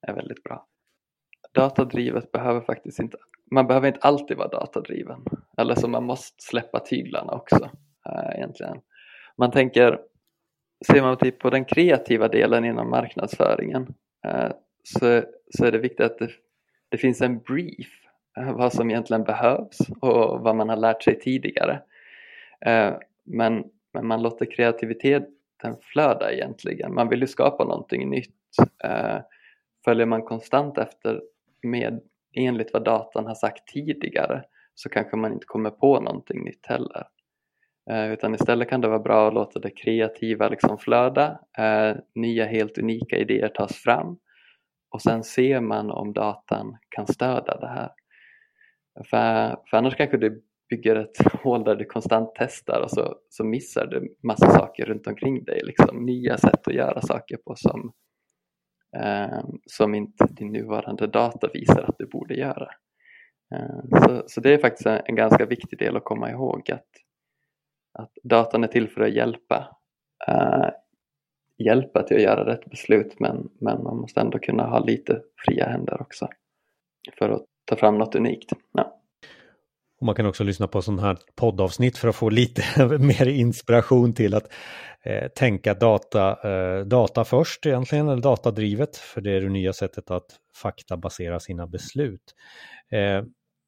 är 0.06 0.14
väldigt 0.14 0.42
bra. 0.42 0.66
Datadrivet 1.54 2.32
behöver 2.32 2.60
faktiskt 2.60 2.98
inte, 2.98 3.16
man 3.50 3.66
behöver 3.66 3.88
inte 3.88 4.00
alltid 4.00 4.36
vara 4.36 4.48
datadriven. 4.48 5.24
Eller 5.58 5.74
så 5.74 5.88
man 5.88 6.04
måste 6.04 6.36
släppa 6.38 6.80
tyglarna 6.80 7.32
också 7.32 7.70
egentligen. 8.34 8.76
Man 9.36 9.50
tänker, 9.50 10.00
ser 10.92 11.02
man 11.02 11.18
typ 11.18 11.38
på 11.38 11.50
den 11.50 11.64
kreativa 11.64 12.28
delen 12.28 12.64
inom 12.64 12.90
marknadsföringen 12.90 13.94
så, 14.82 15.22
så 15.50 15.64
är 15.64 15.72
det 15.72 15.78
viktigt 15.78 16.06
att 16.06 16.18
det, 16.18 16.30
det 16.88 16.98
finns 16.98 17.20
en 17.20 17.38
brief 17.38 18.00
Eh, 18.38 18.52
vad 18.52 18.72
som 18.72 18.90
egentligen 18.90 19.24
behövs 19.24 19.78
och 20.00 20.40
vad 20.40 20.56
man 20.56 20.68
har 20.68 20.76
lärt 20.76 21.02
sig 21.02 21.18
tidigare. 21.18 21.82
Eh, 22.66 22.92
men, 23.24 23.64
men 23.92 24.06
man 24.06 24.22
låter 24.22 24.46
kreativiteten 24.46 25.76
flöda 25.80 26.32
egentligen. 26.32 26.94
Man 26.94 27.08
vill 27.08 27.20
ju 27.20 27.26
skapa 27.26 27.64
någonting 27.64 28.10
nytt. 28.10 28.34
Eh, 28.84 29.18
följer 29.84 30.06
man 30.06 30.22
konstant 30.22 30.78
efter 30.78 31.22
med 31.62 32.00
enligt 32.34 32.72
vad 32.72 32.84
datan 32.84 33.26
har 33.26 33.34
sagt 33.34 33.68
tidigare 33.68 34.44
så 34.74 34.88
kanske 34.88 35.16
man 35.16 35.32
inte 35.32 35.46
kommer 35.46 35.70
på 35.70 36.00
någonting 36.00 36.44
nytt 36.44 36.66
heller. 36.66 37.06
Utan 38.12 38.34
istället 38.34 38.68
kan 38.68 38.80
det 38.80 38.88
vara 38.88 38.98
bra 38.98 39.28
att 39.28 39.34
låta 39.34 39.60
det 39.60 39.70
kreativa 39.70 40.48
liksom 40.48 40.78
flöda, 40.78 41.40
nya 42.14 42.44
helt 42.44 42.78
unika 42.78 43.16
idéer 43.16 43.48
tas 43.48 43.76
fram 43.76 44.18
och 44.90 45.02
sen 45.02 45.24
ser 45.24 45.60
man 45.60 45.90
om 45.90 46.12
datan 46.12 46.76
kan 46.88 47.06
stödja 47.06 47.56
det 47.60 47.68
här. 47.68 47.90
För, 49.04 49.56
för 49.70 49.76
annars 49.76 49.96
kanske 49.96 50.16
du 50.16 50.42
bygger 50.70 50.96
ett 50.96 51.32
hål 51.42 51.64
där 51.64 51.76
du 51.76 51.84
konstant 51.84 52.32
testar 52.34 52.80
och 52.80 52.90
så, 52.90 53.16
så 53.28 53.44
missar 53.44 53.86
du 53.86 54.16
massa 54.22 54.50
saker 54.50 54.86
runt 54.86 55.06
omkring 55.06 55.44
dig. 55.44 55.60
Liksom, 55.64 56.04
nya 56.06 56.38
sätt 56.38 56.68
att 56.68 56.74
göra 56.74 57.00
saker 57.00 57.36
på 57.36 57.54
som, 57.56 57.92
eh, 58.96 59.44
som 59.66 59.94
inte 59.94 60.26
din 60.30 60.52
nuvarande 60.52 61.06
data 61.06 61.48
visar 61.52 61.82
att 61.82 61.98
du 61.98 62.06
borde 62.06 62.34
göra. 62.34 62.68
Eh, 63.54 64.00
så, 64.02 64.22
så 64.26 64.40
det 64.40 64.54
är 64.54 64.58
faktiskt 64.58 64.86
en, 64.86 65.00
en, 65.04 65.16
ganska 65.16 65.46
viktig 65.46 65.78
del 65.78 65.96
att 65.96 66.04
komma 66.04 66.30
ihåg 66.30 66.70
att, 66.70 66.88
att 67.92 68.12
datan 68.22 68.64
är 68.64 68.68
till 68.68 68.88
för 68.88 69.00
att 69.00 69.14
hjälpa 69.14 69.76
eh, 70.28 70.70
hjälpa 71.58 72.02
till 72.02 72.16
att 72.16 72.22
göra 72.22 72.46
rätt 72.46 72.70
beslut 72.70 73.20
men, 73.20 73.50
men 73.60 73.82
man 73.82 73.96
måste 73.96 74.20
ändå 74.20 74.38
kunna 74.38 74.66
ha 74.66 74.78
lite 74.78 75.22
fria 75.46 75.68
händer 75.68 76.02
också 76.02 76.28
för 77.18 77.28
att 77.28 77.46
ta 77.70 77.76
fram 77.76 77.98
något 77.98 78.14
unikt. 78.14 78.52
Ja. 78.72 78.96
Och 80.00 80.06
man 80.06 80.14
kan 80.14 80.26
också 80.26 80.44
lyssna 80.44 80.66
på 80.66 80.83
sådana 80.83 81.02
här 81.02 81.16
poddavsnitt 81.37 81.98
för 81.98 82.09
att 82.09 82.16
få 82.16 82.28
lite 82.28 82.62
mer 82.98 83.28
inspiration 83.28 84.14
till 84.14 84.35
att 84.35 84.52
eh, 85.02 85.28
tänka 85.28 85.74
data, 85.74 86.50
eh, 86.50 86.85
data 86.85 87.24
först 87.24 87.66
egentligen, 87.66 88.09
eller 88.09 88.22
datadrivet, 88.22 88.96
för 88.96 89.20
det 89.20 89.30
är 89.30 89.40
det 89.40 89.48
nya 89.48 89.72
sättet 89.72 90.11
att 90.11 90.26
faktabasera 90.62 91.40
sina 91.40 91.66
beslut. 91.66 92.35
Eh, 92.90 93.24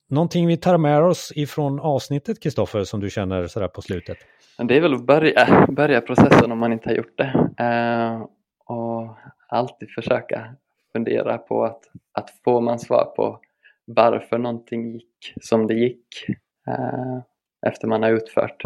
någonting 0.08 0.46
vi 0.46 0.56
tar 0.56 0.78
med 0.78 1.02
oss 1.02 1.32
ifrån 1.34 1.80
avsnittet, 1.80 2.42
Kristoffer, 2.42 2.84
som 2.84 3.00
du 3.00 3.10
känner 3.10 3.46
sådär 3.46 3.68
på 3.68 3.82
slutet? 3.82 4.16
Det 4.58 4.76
är 4.76 4.80
väl 4.80 4.94
att 4.94 5.06
börja, 5.06 5.66
börja 5.68 6.00
processen 6.00 6.52
om 6.52 6.58
man 6.58 6.72
inte 6.72 6.88
har 6.88 6.96
gjort 6.96 7.18
det. 7.18 7.48
Eh, 7.64 8.22
och 8.66 9.16
alltid 9.48 9.90
försöka 9.90 10.54
fundera 10.92 11.38
på 11.38 11.64
att, 11.64 11.80
att 12.12 12.30
får 12.44 12.60
man 12.60 12.78
svar 12.78 13.04
på 13.16 13.40
varför 13.86 14.38
någonting 14.38 14.92
gick 14.92 15.34
som 15.40 15.66
det 15.66 15.74
gick 15.74 16.28
eh, 16.68 17.18
efter 17.66 17.88
man 17.88 18.02
har 18.02 18.10
utfört 18.10 18.64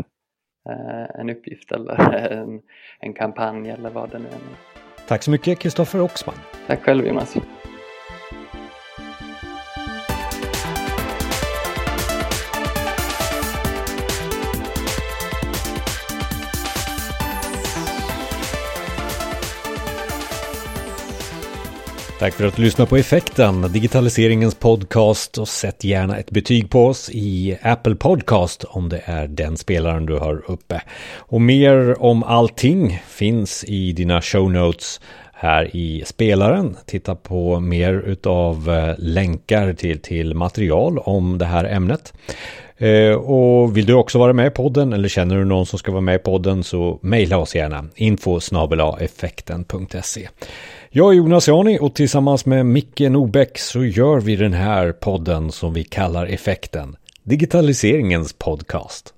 eh, 0.69 1.21
en 1.21 1.31
uppgift 1.31 1.73
eller 1.73 2.15
en, 2.33 2.63
en 3.01 3.13
kampanj 3.13 3.71
eller 3.71 3.91
vad 3.91 4.11
det 4.11 4.19
nu 4.19 4.29
är. 4.29 4.39
Tack 5.09 5.23
så 5.23 5.31
mycket 5.31 5.59
Kristoffer 5.59 6.01
Oxman. 6.01 6.35
Tack 6.67 6.83
själv 6.83 7.07
Jonas. 7.07 7.37
Tack 22.19 22.35
för 22.35 22.47
att 22.47 22.57
du 22.57 22.63
lyssnar 22.63 22.87
på 22.87 22.97
Effekten, 22.97 23.73
digitaliseringens 23.73 24.55
podcast 24.55 25.39
och 25.39 25.49
sätt 25.49 25.85
gärna 25.85 26.17
ett 26.19 26.31
betyg 26.31 26.71
på 26.71 26.87
oss 26.87 27.11
i 27.13 27.59
Apple 27.63 27.95
Podcast 27.95 28.65
om 28.65 28.89
det 28.89 29.03
är 29.05 29.27
den 29.27 29.57
spelaren 29.57 30.07
du 30.07 30.15
har 30.15 30.51
uppe. 30.51 30.83
Och 31.17 31.41
mer 31.41 32.03
om 32.03 32.23
allting 32.23 33.03
finns 33.09 33.65
i 33.65 33.93
dina 33.93 34.23
show 34.23 34.53
notes 34.53 35.01
här 35.33 35.77
i 35.77 36.03
spelaren. 36.07 36.77
Titta 36.87 37.15
på 37.15 37.61
mer 37.61 37.93
utav 37.93 38.71
eh, 38.71 38.95
länkar 38.99 39.73
till, 39.73 40.01
till 40.01 40.35
material 40.35 40.99
om 40.99 41.39
det 41.39 41.45
här 41.45 41.65
ämnet. 41.65 42.13
Eh, 42.77 43.13
och 43.13 43.77
vill 43.77 43.87
du 43.87 43.95
också 43.95 44.19
vara 44.19 44.33
med 44.33 44.47
i 44.47 44.51
podden 44.51 44.93
eller 44.93 45.09
känner 45.09 45.37
du 45.37 45.45
någon 45.45 45.67
som 45.67 45.79
ska 45.79 45.93
vara 45.93 46.01
med 46.01 46.15
i 46.15 46.19
podden 46.19 46.65
så 46.65 46.99
mejla 47.03 47.39
oss 47.39 47.55
gärna 47.55 47.85
info 47.95 48.41
effekten.se. 49.01 50.29
Jag 50.97 51.13
är 51.13 51.17
Jonas 51.17 51.49
Jani 51.49 51.79
och 51.79 51.95
tillsammans 51.95 52.47
med 52.47 52.67
Micke 52.67 53.01
Nobäck 53.01 53.59
så 53.59 53.85
gör 53.85 54.21
vi 54.21 54.37
den 54.37 54.53
här 54.53 54.93
podden 54.93 55.53
som 55.53 55.73
vi 55.75 55.85
kallar 55.85 56.27
Effekten. 56.27 56.97
Digitaliseringens 57.23 58.33
podcast. 58.33 59.16